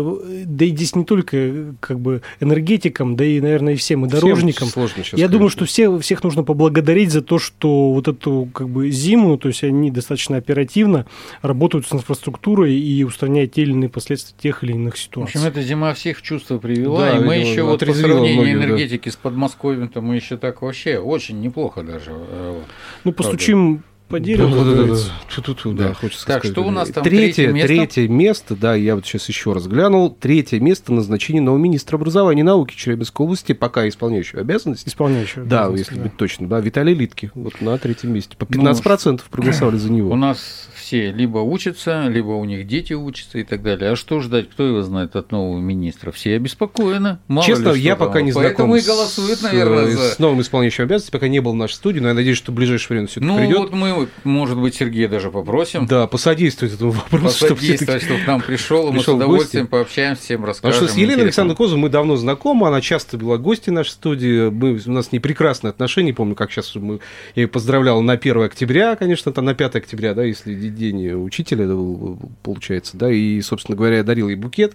да 0.46 0.64
и 0.64 0.70
здесь 0.70 0.94
не 0.96 1.04
только 1.04 1.74
как 1.80 2.00
бы 2.00 2.22
энергетикам, 2.40 3.16
да 3.16 3.24
и, 3.24 3.40
наверное, 3.40 3.74
и 3.74 3.76
всем, 3.76 4.04
и 4.04 4.08
Всем 4.08 4.20
дорожникам. 4.20 4.68
сложно 4.68 5.04
сейчас, 5.04 5.18
Я 5.20 5.28
думаю, 5.28 5.48
конечно. 5.50 5.66
что 5.66 5.72
все, 5.72 5.98
всех 5.98 6.24
нужно 6.24 6.42
поблагодарить 6.42 7.10
за 7.12 7.22
то, 7.22 7.38
что 7.38 7.92
вот 7.92 8.08
эту 8.08 8.48
как 8.52 8.68
бы 8.68 8.90
зиму, 8.90 9.38
то 9.38 9.48
есть 9.48 9.62
они 9.64 9.90
достаточно 9.90 10.36
оперативно 10.36 11.06
работают 11.42 11.86
с 11.86 11.92
инфраструктурой 11.92 12.74
и 12.78 13.04
устраняют 13.04 13.52
те 13.52 13.62
или 13.62 13.70
иные 13.72 13.88
последствия 13.88 14.34
тех 14.40 14.64
или 14.64 14.72
иных 14.72 14.94
В 14.94 14.98
ситуаций. 14.98 15.34
общем, 15.38 15.48
эта 15.48 15.62
зима 15.62 15.94
всех 15.94 16.18
в 16.18 16.22
чувство 16.22 16.58
привела, 16.58 17.00
Да, 17.10 17.16
и 17.18 17.20
мы 17.20 17.34
видимо, 17.36 17.50
еще 17.52 17.62
вот 17.62 17.80
по 17.84 17.92
сравнению 17.94 18.34
многих, 18.42 18.58
да. 18.58 18.64
энергетики 18.66 19.08
с 19.08 19.16
Подмосковьем-то 19.16 20.00
мы 20.00 20.16
еще 20.16 20.36
так 20.36 20.62
вообще 20.62 20.98
очень 20.98 21.40
неплохо 21.40 21.82
даже. 21.82 22.10
э, 22.12 22.60
ну, 23.04 23.12
постучим 23.12 23.82
по 24.10 24.20
дереву. 24.20 24.50
Да, 24.54 24.64
да, 24.64 24.74
да, 24.74 24.94
да. 24.94 25.00
Ту-ту-ту, 25.34 25.72
да, 25.72 25.88
Да. 25.88 25.94
хочется 25.94 26.26
Так, 26.26 26.40
сказать. 26.40 26.54
что 26.54 26.66
у 26.66 26.70
нас 26.70 26.90
там 26.90 27.02
третье, 27.04 27.34
третье 27.46 27.52
место? 27.52 27.68
третье 27.68 28.08
место, 28.08 28.56
да, 28.56 28.74
я 28.74 28.94
вот 28.96 29.06
сейчас 29.06 29.28
еще 29.28 29.52
раз 29.52 29.66
глянул. 29.66 30.10
Третье 30.10 30.60
место 30.60 30.92
назначение 30.92 31.40
нового 31.40 31.60
министра 31.60 31.96
образования 31.96 32.40
и 32.40 32.44
науки 32.44 32.74
Челябинской 32.76 33.24
области, 33.24 33.52
пока 33.52 33.88
исполняющего 33.88 34.40
обязанности. 34.40 34.88
Исполняющего. 34.88 35.44
Да, 35.46 35.60
обязанности, 35.66 35.90
если 35.92 36.02
быть 36.02 36.16
точно, 36.16 36.48
да, 36.48 36.60
Виталий 36.60 36.94
Литки, 36.94 37.30
вот 37.34 37.60
на 37.60 37.78
третьем 37.78 38.12
месте. 38.12 38.36
По 38.36 38.46
Ну, 38.50 38.62
15% 38.62 39.20
проголосовали 39.30 39.76
за 39.76 39.88
У 39.88 39.92
него. 39.92 40.16
нас 40.16 40.68
все 40.74 41.12
либо 41.12 41.38
учатся, 41.38 42.08
либо 42.08 42.30
у 42.30 42.44
них 42.44 42.66
дети 42.66 42.92
учатся 42.94 43.38
и 43.38 43.44
так 43.44 43.62
далее. 43.62 43.92
А 43.92 43.96
что 43.96 44.20
ждать, 44.20 44.50
кто 44.50 44.66
его 44.66 44.82
знает 44.82 45.14
от 45.14 45.30
нового 45.30 45.60
министра? 45.60 46.10
Все 46.10 46.34
обеспокоены. 46.36 47.18
Мало 47.28 47.46
Честно, 47.46 47.70
я 47.70 47.94
там. 47.96 48.08
пока 48.08 48.22
не 48.22 48.32
Поэтому 48.32 48.74
знаком 48.74 48.76
и 48.76 48.80
голосуют, 48.96 49.38
с, 49.38 49.42
наверное, 49.42 49.84
э, 49.86 49.90
за... 49.90 50.08
с 50.14 50.18
новым 50.18 50.40
исполняющим 50.40 50.84
обязанности, 50.84 51.10
пока 51.12 51.28
не 51.28 51.40
был 51.40 51.52
в 51.52 51.56
нашей 51.56 51.74
студии, 51.74 52.00
но 52.00 52.08
я 52.08 52.14
надеюсь, 52.14 52.36
что 52.38 52.50
в 52.50 52.54
ближайшее 52.56 52.88
время 52.96 53.06
все-таки 53.06 53.26
Ну, 53.26 53.38
придет. 53.38 53.58
вот 53.58 53.72
мы, 53.72 53.94
может 54.24 54.58
быть, 54.58 54.74
Сергея 54.74 55.08
даже 55.08 55.30
попросим. 55.30 55.86
Да, 55.86 56.06
посодействовать 56.06 56.74
этому 56.74 56.92
вопросу, 56.92 57.36
чтобы 57.36 57.54
Посодействовать, 57.54 58.02
всё-таки- 58.02 58.06
чтобы 58.06 58.24
к 58.24 58.26
нам 58.26 58.40
пришел, 58.40 58.92
мы 58.92 59.02
с 59.02 59.08
удовольствием 59.08 59.66
пообщаемся, 59.66 60.22
всем 60.22 60.44
расскажем. 60.44 60.72
Потому 60.72 60.88
что 60.88 60.94
с 60.94 60.98
Еленой. 60.98 61.24
Александровной 61.24 61.56
Козовой 61.56 61.82
мы 61.82 61.88
давно 61.88 62.16
знакомы, 62.16 62.66
она 62.68 62.80
часто 62.80 63.18
была 63.18 63.36
гостьей 63.38 63.72
нашей 63.72 63.90
студии, 63.90 64.50
мы, 64.50 64.80
у 64.84 64.90
нас 64.90 65.12
непрекрасные 65.12 65.70
отношения, 65.70 66.12
помню, 66.14 66.34
как 66.34 66.50
сейчас 66.50 66.74
мы, 66.74 67.00
я 67.34 67.42
ее 67.42 67.48
поздравлял 67.48 68.00
на 68.02 68.14
1 68.14 68.42
октября, 68.42 68.96
конечно, 68.96 69.32
там 69.32 69.44
на 69.44 69.54
5 69.54 69.76
октября, 69.76 70.14
да, 70.14 70.24
если 70.24 70.54
день 70.54 71.12
учителя 71.12 71.64
это 71.64 71.74
был, 71.74 72.18
получается, 72.42 72.96
да, 72.96 73.10
и, 73.10 73.40
собственно 73.40 73.76
говоря, 73.76 73.98
я 73.98 74.02
дарил 74.02 74.28
ей 74.28 74.36
букет, 74.36 74.74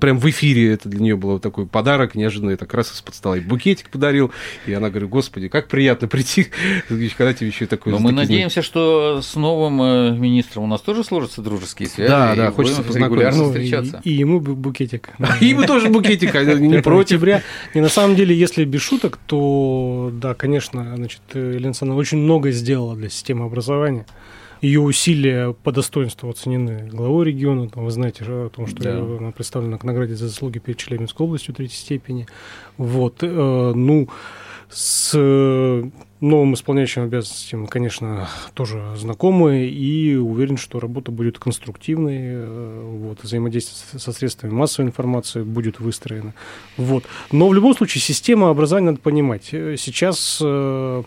прям 0.00 0.18
в 0.18 0.28
эфире 0.30 0.72
это 0.72 0.88
для 0.88 1.00
нее 1.00 1.16
был 1.16 1.38
такой 1.38 1.66
подарок 1.66 2.14
неожиданный, 2.14 2.56
так 2.56 2.72
раз 2.74 2.92
из-под 2.92 3.14
стола 3.14 3.36
и 3.38 3.40
букетик 3.40 3.90
подарил, 3.90 4.30
и 4.66 4.72
она 4.72 4.90
говорит, 4.90 5.08
господи, 5.08 5.48
как 5.48 5.68
приятно 5.68 6.08
прийти, 6.08 6.48
когда 7.16 7.32
тебе 7.32 7.48
еще 7.48 7.66
такой... 7.66 7.92
Но 7.92 7.98
мы 7.98 8.14
такие 8.14 8.48
надеемся, 8.58 8.62
что 8.62 9.20
с 9.22 9.34
новым 9.36 9.80
э, 9.82 10.10
министром 10.18 10.64
у 10.64 10.66
нас 10.66 10.80
тоже 10.80 11.04
сложатся 11.04 11.42
дружеские 11.42 11.88
связи. 11.88 12.10
Да, 12.10 12.32
и 12.32 12.36
да, 12.36 12.42
будем 12.44 12.54
хочется 12.56 12.82
познакомиться. 12.82 13.14
регулярно 13.30 13.42
Ну, 13.44 13.50
встречаться. 13.50 14.00
И, 14.04 14.10
и 14.10 14.14
ему 14.14 14.40
бу- 14.40 14.54
букетик. 14.54 15.10
И 15.40 15.54
мы 15.54 15.66
тоже 15.66 15.88
букетик, 15.88 16.34
а 16.34 16.44
не 16.44 16.70
5 16.72 16.84
против. 16.84 17.22
И 17.74 17.80
на 17.80 17.88
самом 17.88 18.16
деле, 18.16 18.34
если 18.36 18.64
без 18.64 18.80
шуток, 18.82 19.18
то 19.26 20.10
да, 20.12 20.34
конечно, 20.34 20.94
значит, 20.96 21.22
Елена 21.34 21.68
Александровна 21.68 22.00
очень 22.00 22.18
много 22.18 22.50
сделала 22.50 22.94
для 22.96 23.08
системы 23.08 23.44
образования. 23.46 24.06
Ее 24.60 24.80
усилия 24.80 25.52
по 25.52 25.70
достоинству 25.70 26.28
оценены 26.28 26.88
главой 26.92 27.26
региона. 27.26 27.68
Там, 27.68 27.84
вы 27.84 27.92
знаете 27.92 28.24
же 28.24 28.32
о 28.46 28.48
том, 28.48 28.66
что 28.66 28.82
Да. 28.82 28.98
она 28.98 29.30
представлена 29.30 29.78
к 29.78 29.84
награде 29.84 30.16
за 30.16 30.26
заслуги 30.26 30.58
перед 30.58 30.78
Челябинской 30.78 31.24
областью 31.26 31.54
третьей 31.54 31.76
степени. 31.76 32.26
Вот. 32.76 33.18
э, 33.22 33.72
ну, 33.74 34.08
С 34.70 35.14
новым 36.20 36.54
исполняющим 36.54 37.04
обязанности 37.04 37.54
мы, 37.54 37.66
конечно, 37.68 38.28
тоже 38.54 38.82
знакомы 38.96 39.66
и 39.66 40.16
уверен, 40.16 40.56
что 40.56 40.80
работа 40.80 41.12
будет 41.12 41.38
конструктивной, 41.38 42.18
э, 42.20 42.98
вот, 43.00 43.22
взаимодействие 43.22 44.00
со 44.00 44.12
средствами 44.12 44.52
массовой 44.52 44.88
информации 44.88 45.42
будет 45.42 45.78
выстроено. 45.78 46.34
Вот. 46.76 47.04
Но 47.30 47.48
в 47.48 47.54
любом 47.54 47.74
случае 47.76 48.02
система 48.02 48.50
образования 48.50 48.86
надо 48.86 49.00
понимать. 49.00 49.50
Э, 49.52 49.76
сейчас 49.78 50.40
э, 50.42 51.02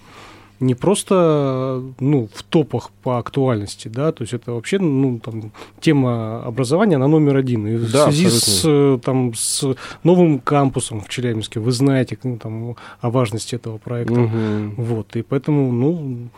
не 0.62 0.76
просто 0.76 1.84
ну, 2.00 2.30
в 2.34 2.44
топах 2.44 2.92
по 3.04 3.18
актуальности, 3.18 3.88
да, 3.88 4.12
то 4.12 4.22
есть 4.22 4.34
это 4.34 4.54
вообще 4.54 4.80
ну, 4.80 5.20
там, 5.20 5.52
тема 5.80 6.44
образования, 6.46 6.96
она 6.96 7.08
номер 7.08 7.38
один. 7.38 7.68
И 7.68 7.78
да, 7.78 8.08
в 8.08 8.14
связи 8.14 8.30
с, 8.30 9.00
там, 9.04 9.34
с 9.34 9.76
новым 10.04 10.40
кампусом 10.40 11.02
в 11.02 11.10
Челябинске 11.10 11.60
вы 11.60 11.72
знаете 11.72 12.18
ну, 12.24 12.38
там, 12.38 12.76
о 13.02 13.10
важности 13.10 13.56
этого 13.56 13.80
проекта. 13.80 14.22
Угу. 14.22 14.74
Вот, 14.78 15.16
и 15.16 15.24
поэтому 15.24 15.72
ну, 15.72 16.30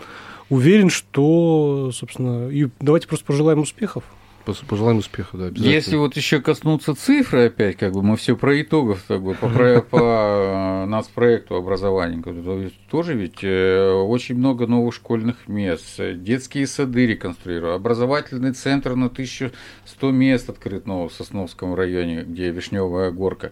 уверен, 0.49 0.89
что, 0.89 1.91
собственно, 1.93 2.49
и 2.49 2.69
давайте 2.79 3.07
просто 3.07 3.25
пожелаем 3.25 3.59
успехов. 3.59 4.03
Пожелаем 4.45 4.97
успеха, 4.97 5.37
да, 5.37 5.45
обязательно. 5.45 5.73
Если 5.73 5.95
вот 5.95 6.17
еще 6.17 6.41
коснуться 6.41 6.95
цифры 6.95 7.45
опять, 7.45 7.77
как 7.77 7.93
бы 7.93 8.03
мы 8.03 8.17
все 8.17 8.35
про 8.35 8.61
итогов, 8.61 9.03
как 9.07 9.21
бы 9.21 9.35
по, 9.35 9.47
по 9.81 10.85
нас 10.87 11.07
проекту 11.07 11.55
образования, 11.55 12.21
то 12.21 12.69
тоже 12.89 13.13
ведь 13.13 13.43
э, 13.43 13.91
очень 13.91 14.35
много 14.35 14.67
новых 14.67 14.93
школьных 14.93 15.47
мест, 15.47 15.99
детские 16.15 16.67
сады 16.67 17.07
реконструировали, 17.07 17.75
образовательный 17.75 18.53
центр 18.53 18.95
на 18.95 19.05
1100 19.05 20.11
мест 20.11 20.49
открыт 20.49 20.85
нового 20.85 21.09
в 21.09 21.13
Сосновском 21.13 21.73
районе, 21.75 22.23
где 22.23 22.49
Вишневая 22.49 23.11
горка. 23.11 23.51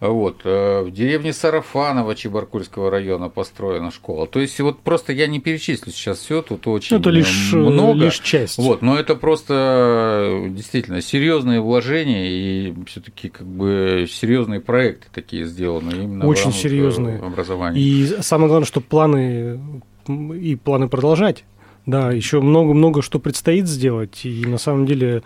Вот. 0.00 0.40
Э, 0.44 0.82
в 0.82 0.90
деревне 0.90 1.32
Сарафаново 1.32 2.14
Чебаркульского 2.14 2.90
района 2.90 3.28
построена 3.28 3.90
школа. 3.90 4.26
То 4.26 4.40
есть 4.40 4.58
вот 4.60 4.80
просто 4.80 5.12
я 5.12 5.26
не 5.26 5.40
перечислю 5.40 5.92
сейчас 5.92 6.18
все, 6.18 6.42
тут 6.42 6.66
очень 6.66 6.96
это 6.96 7.10
лишь, 7.10 7.52
много. 7.52 8.04
Лишь 8.04 8.18
часть. 8.18 8.58
Вот, 8.58 8.82
но 8.82 8.98
это 8.98 9.14
просто 9.14 10.21
действительно 10.48 11.00
серьезные 11.00 11.60
вложения 11.60 12.28
и 12.28 12.74
все-таки 12.86 13.28
как 13.28 13.46
бы 13.46 14.06
серьезные 14.10 14.60
проекты 14.60 15.08
такие 15.12 15.44
сделаны 15.46 15.92
именно 15.92 16.26
очень 16.26 16.52
серьезные 16.52 17.18
образования. 17.18 17.80
И 17.80 18.06
самое 18.20 18.48
главное, 18.48 18.66
что 18.66 18.80
планы 18.80 19.60
и 20.08 20.56
планы 20.56 20.88
продолжать. 20.88 21.44
Да, 21.84 22.12
еще 22.12 22.40
много-много 22.40 23.02
что 23.02 23.18
предстоит 23.18 23.66
сделать. 23.66 24.24
И 24.24 24.46
на 24.46 24.58
самом 24.58 24.86
деле 24.86 25.22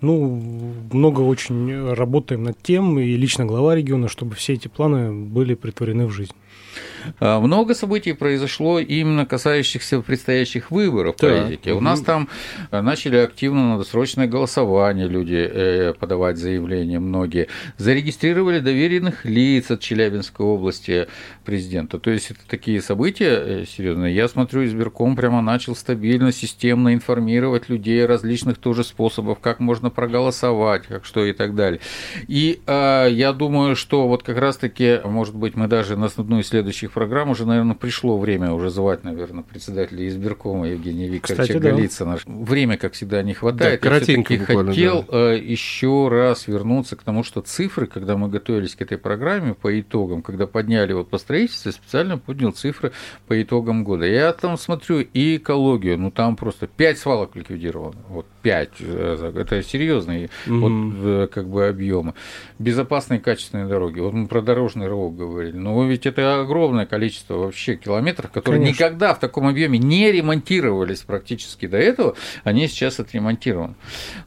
ну, 0.00 0.74
много 0.92 1.20
очень 1.22 1.92
работаем 1.94 2.44
над 2.44 2.62
тем, 2.62 2.98
и 2.98 3.16
лично 3.16 3.46
глава 3.46 3.74
региона, 3.74 4.08
чтобы 4.08 4.34
все 4.34 4.54
эти 4.54 4.68
планы 4.68 5.12
были 5.12 5.54
притворены 5.54 6.06
в 6.06 6.10
жизнь. 6.10 6.34
А, 7.20 7.40
много 7.40 7.74
событий 7.74 8.12
произошло 8.12 8.78
именно 8.78 9.26
касающихся 9.26 10.00
предстоящих 10.00 10.70
выборов 10.70 11.16
да. 11.18 11.28
политике. 11.28 11.72
У 11.72 11.80
нас 11.80 12.00
там 12.00 12.28
э, 12.70 12.80
начали 12.80 13.16
активно 13.16 13.72
на 13.72 13.78
досрочное 13.78 14.26
голосование 14.26 15.08
люди 15.08 15.36
э, 15.36 15.94
подавать 15.98 16.36
заявления 16.36 16.98
многие. 16.98 17.48
Зарегистрировали 17.78 18.60
доверенных 18.60 19.24
лиц 19.24 19.70
от 19.70 19.80
Челябинской 19.80 20.44
области 20.44 21.06
президента. 21.44 21.98
То 21.98 22.10
есть 22.10 22.30
это 22.30 22.40
такие 22.46 22.80
события 22.80 23.62
э, 23.62 23.64
серьезные. 23.66 24.14
Я 24.14 24.28
смотрю, 24.28 24.64
избирком 24.64 25.16
прямо 25.16 25.40
начал 25.40 25.76
стабильно, 25.76 26.32
системно 26.32 26.94
информировать 26.94 27.68
людей 27.68 28.04
различных 28.04 28.58
тоже 28.58 28.84
способов, 28.84 29.38
как 29.40 29.60
можно 29.60 29.90
проголосовать, 29.90 30.86
как 30.86 31.04
что 31.04 31.24
и 31.24 31.32
так 31.32 31.54
далее. 31.54 31.80
И 32.26 32.60
э, 32.66 33.08
я 33.10 33.32
думаю, 33.32 33.76
что 33.76 34.08
вот 34.08 34.22
как 34.22 34.38
раз-таки, 34.38 35.00
может 35.04 35.34
быть, 35.34 35.54
мы 35.54 35.68
даже 35.68 35.96
на 35.96 36.06
одну 36.16 36.38
из 36.40 36.45
следующих 36.46 36.92
программ 36.92 37.30
уже, 37.30 37.46
наверное, 37.46 37.74
пришло 37.74 38.18
время 38.18 38.52
уже 38.52 38.70
звать, 38.70 39.04
наверное, 39.04 39.42
председателя 39.42 40.06
избиркома 40.08 40.68
Евгения 40.68 41.08
Викторовича 41.08 41.54
Кстати, 41.54 41.62
Голицына. 41.62 42.18
Да. 42.24 42.32
Время, 42.32 42.76
как 42.76 42.94
всегда, 42.94 43.22
не 43.22 43.34
хватает. 43.34 43.80
Да, 43.80 43.88
коротенько 43.88 44.38
хотел 44.38 45.04
да. 45.10 45.32
Э, 45.32 45.38
еще 45.38 46.08
раз 46.08 46.46
вернуться 46.46 46.96
к 46.96 47.02
тому, 47.02 47.24
что 47.24 47.40
цифры, 47.40 47.86
когда 47.86 48.16
мы 48.16 48.28
готовились 48.28 48.74
к 48.74 48.82
этой 48.82 48.98
программе 48.98 49.54
по 49.54 49.80
итогам, 49.80 50.22
когда 50.22 50.46
подняли 50.46 50.92
вот 50.92 51.10
по 51.10 51.18
строительству, 51.18 51.72
специально 51.72 52.18
поднял 52.18 52.52
цифры 52.52 52.92
по 53.26 53.40
итогам 53.40 53.84
года. 53.84 54.06
Я 54.06 54.32
там 54.32 54.56
смотрю 54.56 55.00
и 55.00 55.36
экологию, 55.36 55.98
ну 55.98 56.10
там 56.10 56.36
просто 56.36 56.66
5 56.66 56.98
свалок 56.98 57.36
ликвидировано. 57.36 58.00
Вот 58.08 58.26
5. 58.46 58.70
Э, 58.78 59.32
это 59.40 59.60
серьезные 59.60 60.30
угу. 60.46 60.56
вот, 60.60 60.94
э, 61.04 61.28
как 61.32 61.48
бы 61.48 61.66
объемы. 61.66 62.14
Безопасные 62.60 63.18
качественные 63.18 63.66
дороги. 63.66 63.98
Вот 63.98 64.12
мы 64.12 64.28
про 64.28 64.40
дорожный 64.40 64.86
рывок 64.86 65.16
говорили. 65.16 65.56
Но 65.56 65.84
ведь 65.84 66.06
это 66.06 66.42
огромное 66.42 66.86
количество 66.86 67.34
вообще 67.34 67.74
километров, 67.74 68.30
которые 68.30 68.60
Конечно. 68.60 68.84
никогда 68.84 69.14
в 69.14 69.18
таком 69.18 69.48
объеме 69.48 69.80
не 69.80 70.12
ремонтировались 70.12 71.00
практически 71.00 71.66
до 71.66 71.76
этого, 71.76 72.14
они 72.44 72.68
сейчас 72.68 73.00
отремонтированы. 73.00 73.74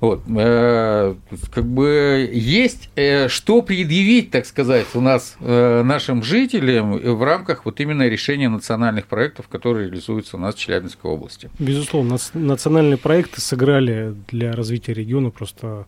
Вот. 0.01 0.21
Э, 0.37 1.15
как 1.53 1.63
бы 1.63 2.29
есть 2.33 2.89
что 3.27 3.61
предъявить, 3.61 4.31
так 4.31 4.45
сказать, 4.45 4.87
у 4.95 5.01
нас 5.01 5.37
нашим 5.39 6.23
жителям 6.23 6.97
в 6.97 7.23
рамках 7.23 7.63
вот 7.63 7.79
именно 7.79 8.07
решения 8.09 8.49
национальных 8.49 9.07
проектов, 9.07 9.47
которые 9.47 9.87
реализуются 9.87 10.35
у 10.35 10.39
нас 10.41 10.55
в 10.55 10.59
Челябинской 10.59 11.09
области. 11.09 11.49
Безусловно, 11.57 12.17
национальные 12.33 12.97
проекты 12.97 13.39
сыграли 13.39 14.08
для 14.27 14.53
развития 14.53 14.93
региона 14.93 15.29
просто 15.29 15.85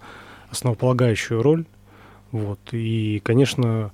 основополагающую 0.49 1.41
роль. 1.41 1.65
Вот. 2.31 2.60
И, 2.71 3.21
конечно, 3.23 3.91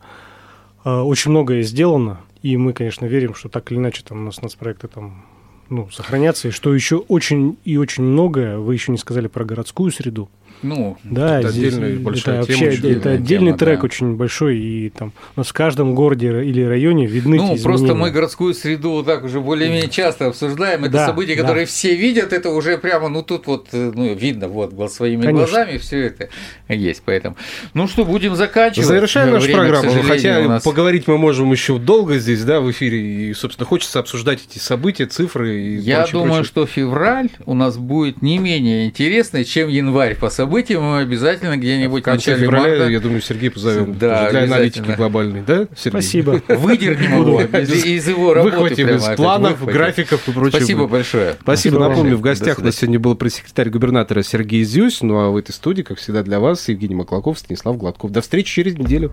очень 0.83 1.31
многое 1.31 1.63
сделано. 1.63 2.21
И 2.41 2.55
мы, 2.57 2.73
конечно, 2.73 3.05
верим, 3.05 3.33
что 3.33 3.49
так 3.49 3.71
или 3.71 3.79
иначе 3.79 4.03
там 4.03 4.21
у 4.21 4.25
нас 4.25 4.41
нацпроекты 4.41 4.87
там 4.87 5.25
ну, 5.69 5.89
сохранятся. 5.89 6.47
И 6.47 6.51
что 6.51 6.73
еще 6.73 6.97
очень 6.97 7.57
и 7.65 7.77
очень 7.77 8.03
многое, 8.03 8.57
вы 8.57 8.73
еще 8.73 8.91
не 8.91 8.97
сказали 8.97 9.27
про 9.27 9.43
городскую 9.45 9.91
среду. 9.91 10.29
Ну, 10.63 10.97
да, 11.03 11.39
это 11.39 11.49
здесь, 11.49 11.73
отдельная 11.73 11.99
большая 11.99 12.41
это 12.41 12.53
тема. 12.53 12.71
Вообще, 12.71 12.91
это 12.93 13.11
отдельный 13.11 13.47
тема, 13.47 13.57
трек 13.57 13.79
да. 13.79 13.85
очень 13.85 14.15
большой, 14.15 14.57
и 14.57 14.89
там 14.89 15.13
у 15.35 15.39
нас 15.39 15.47
в 15.47 15.53
каждом 15.53 15.93
городе 15.93 16.43
или 16.43 16.63
районе 16.63 17.05
видны 17.05 17.37
Ну, 17.37 17.57
просто 17.61 17.93
мы 17.93 18.09
городскую 18.09 18.53
среду 18.55 18.91
вот 18.91 19.05
так 19.05 19.23
уже 19.23 19.39
более-менее 19.39 19.89
часто 19.89 20.27
обсуждаем. 20.27 20.83
Это 20.85 20.93
да, 20.93 21.05
события, 21.05 21.35
да. 21.35 21.41
которые 21.41 21.67
все 21.67 21.95
видят, 21.95 22.33
это 22.33 22.49
уже 22.49 22.77
прямо, 22.77 23.07
ну, 23.07 23.21
тут 23.21 23.45
вот 23.45 23.67
э, 23.71 23.91
ну, 23.93 24.13
видно 24.15 24.47
вот 24.47 24.73
своими 24.91 25.21
Конечно. 25.21 25.45
глазами 25.45 25.77
все 25.77 26.07
это 26.07 26.29
есть. 26.67 27.03
Поэтому, 27.05 27.35
ну 27.75 27.87
что, 27.87 28.03
будем 28.03 28.35
заканчивать. 28.35 28.87
Завершаем 28.87 29.31
нашу 29.33 29.45
Время, 29.45 29.59
программу, 29.59 30.03
хотя 30.03 30.41
нас... 30.41 30.63
поговорить 30.63 31.07
мы 31.07 31.19
можем 31.19 31.51
еще 31.51 31.77
долго 31.77 32.17
здесь, 32.17 32.43
да, 32.43 32.61
в 32.61 32.71
эфире, 32.71 33.29
и, 33.29 33.33
собственно, 33.33 33.67
хочется 33.67 33.99
обсуждать 33.99 34.39
эти 34.49 34.57
события, 34.57 35.05
цифры 35.05 35.59
и 35.61 35.75
Я 35.77 35.97
прочее, 35.97 36.13
думаю, 36.13 36.29
прочее. 36.29 36.45
что 36.45 36.65
февраль 36.65 37.29
у 37.45 37.53
нас 37.53 37.77
будет 37.77 38.23
не 38.23 38.39
менее 38.39 38.87
интересный, 38.87 39.45
чем 39.45 39.69
январь 39.69 40.15
по 40.15 40.29
событиям 40.29 40.46
событие 40.47 40.79
мы 40.79 40.99
обязательно 40.99 41.57
где-нибудь 41.57 42.01
в 42.01 42.05
конце 42.05 42.31
начале 42.31 42.45
февраля, 42.45 42.69
марта. 42.69 42.89
я 42.89 42.99
думаю, 43.01 43.21
Сергей 43.21 43.51
позовем 43.51 43.97
да, 43.97 44.29
для 44.29 44.43
аналитики 44.43 44.91
глобальной, 44.91 45.41
да, 45.45 45.67
Сергей? 45.75 46.01
Спасибо. 46.01 46.41
Выдернем 46.47 47.19
его 47.19 47.41
из, 47.41 47.86
из 47.86 48.07
его 48.07 48.33
работы. 48.33 48.57
Выхватим 48.57 48.89
из 48.95 49.03
планов, 49.17 49.65
графиков 49.65 50.25
и 50.27 50.31
прочего. 50.31 50.57
Спасибо 50.57 50.88
большое. 50.88 51.36
Спасибо. 51.41 51.79
Напомню, 51.79 52.15
в 52.15 52.21
гостях 52.21 52.60
у 52.60 52.63
нас 52.63 52.77
сегодня 52.77 52.97
был 52.99 53.15
пресс-секретарь 53.15 53.69
губернатора 53.69 54.23
Сергей 54.23 54.63
Зюсь, 54.63 55.01
ну 55.01 55.19
а 55.19 55.31
в 55.31 55.36
этой 55.36 55.51
студии, 55.51 55.81
как 55.81 55.97
всегда, 55.97 56.23
для 56.23 56.39
вас 56.39 56.69
Евгений 56.69 56.95
Маклаков, 56.95 57.39
Станислав 57.39 57.77
Гладков. 57.77 58.12
До 58.12 58.21
встречи 58.21 58.53
через 58.53 58.77
неделю. 58.77 59.12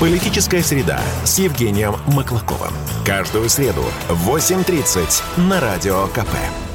Политическая 0.00 0.62
среда 0.62 1.00
с 1.24 1.38
Евгением 1.38 1.94
Маклаковым. 2.06 2.72
Каждую 3.04 3.48
среду 3.50 3.84
в 4.08 4.30
8.30 4.30 5.46
на 5.48 5.60
Радио 5.60 6.06
КП. 6.08 6.71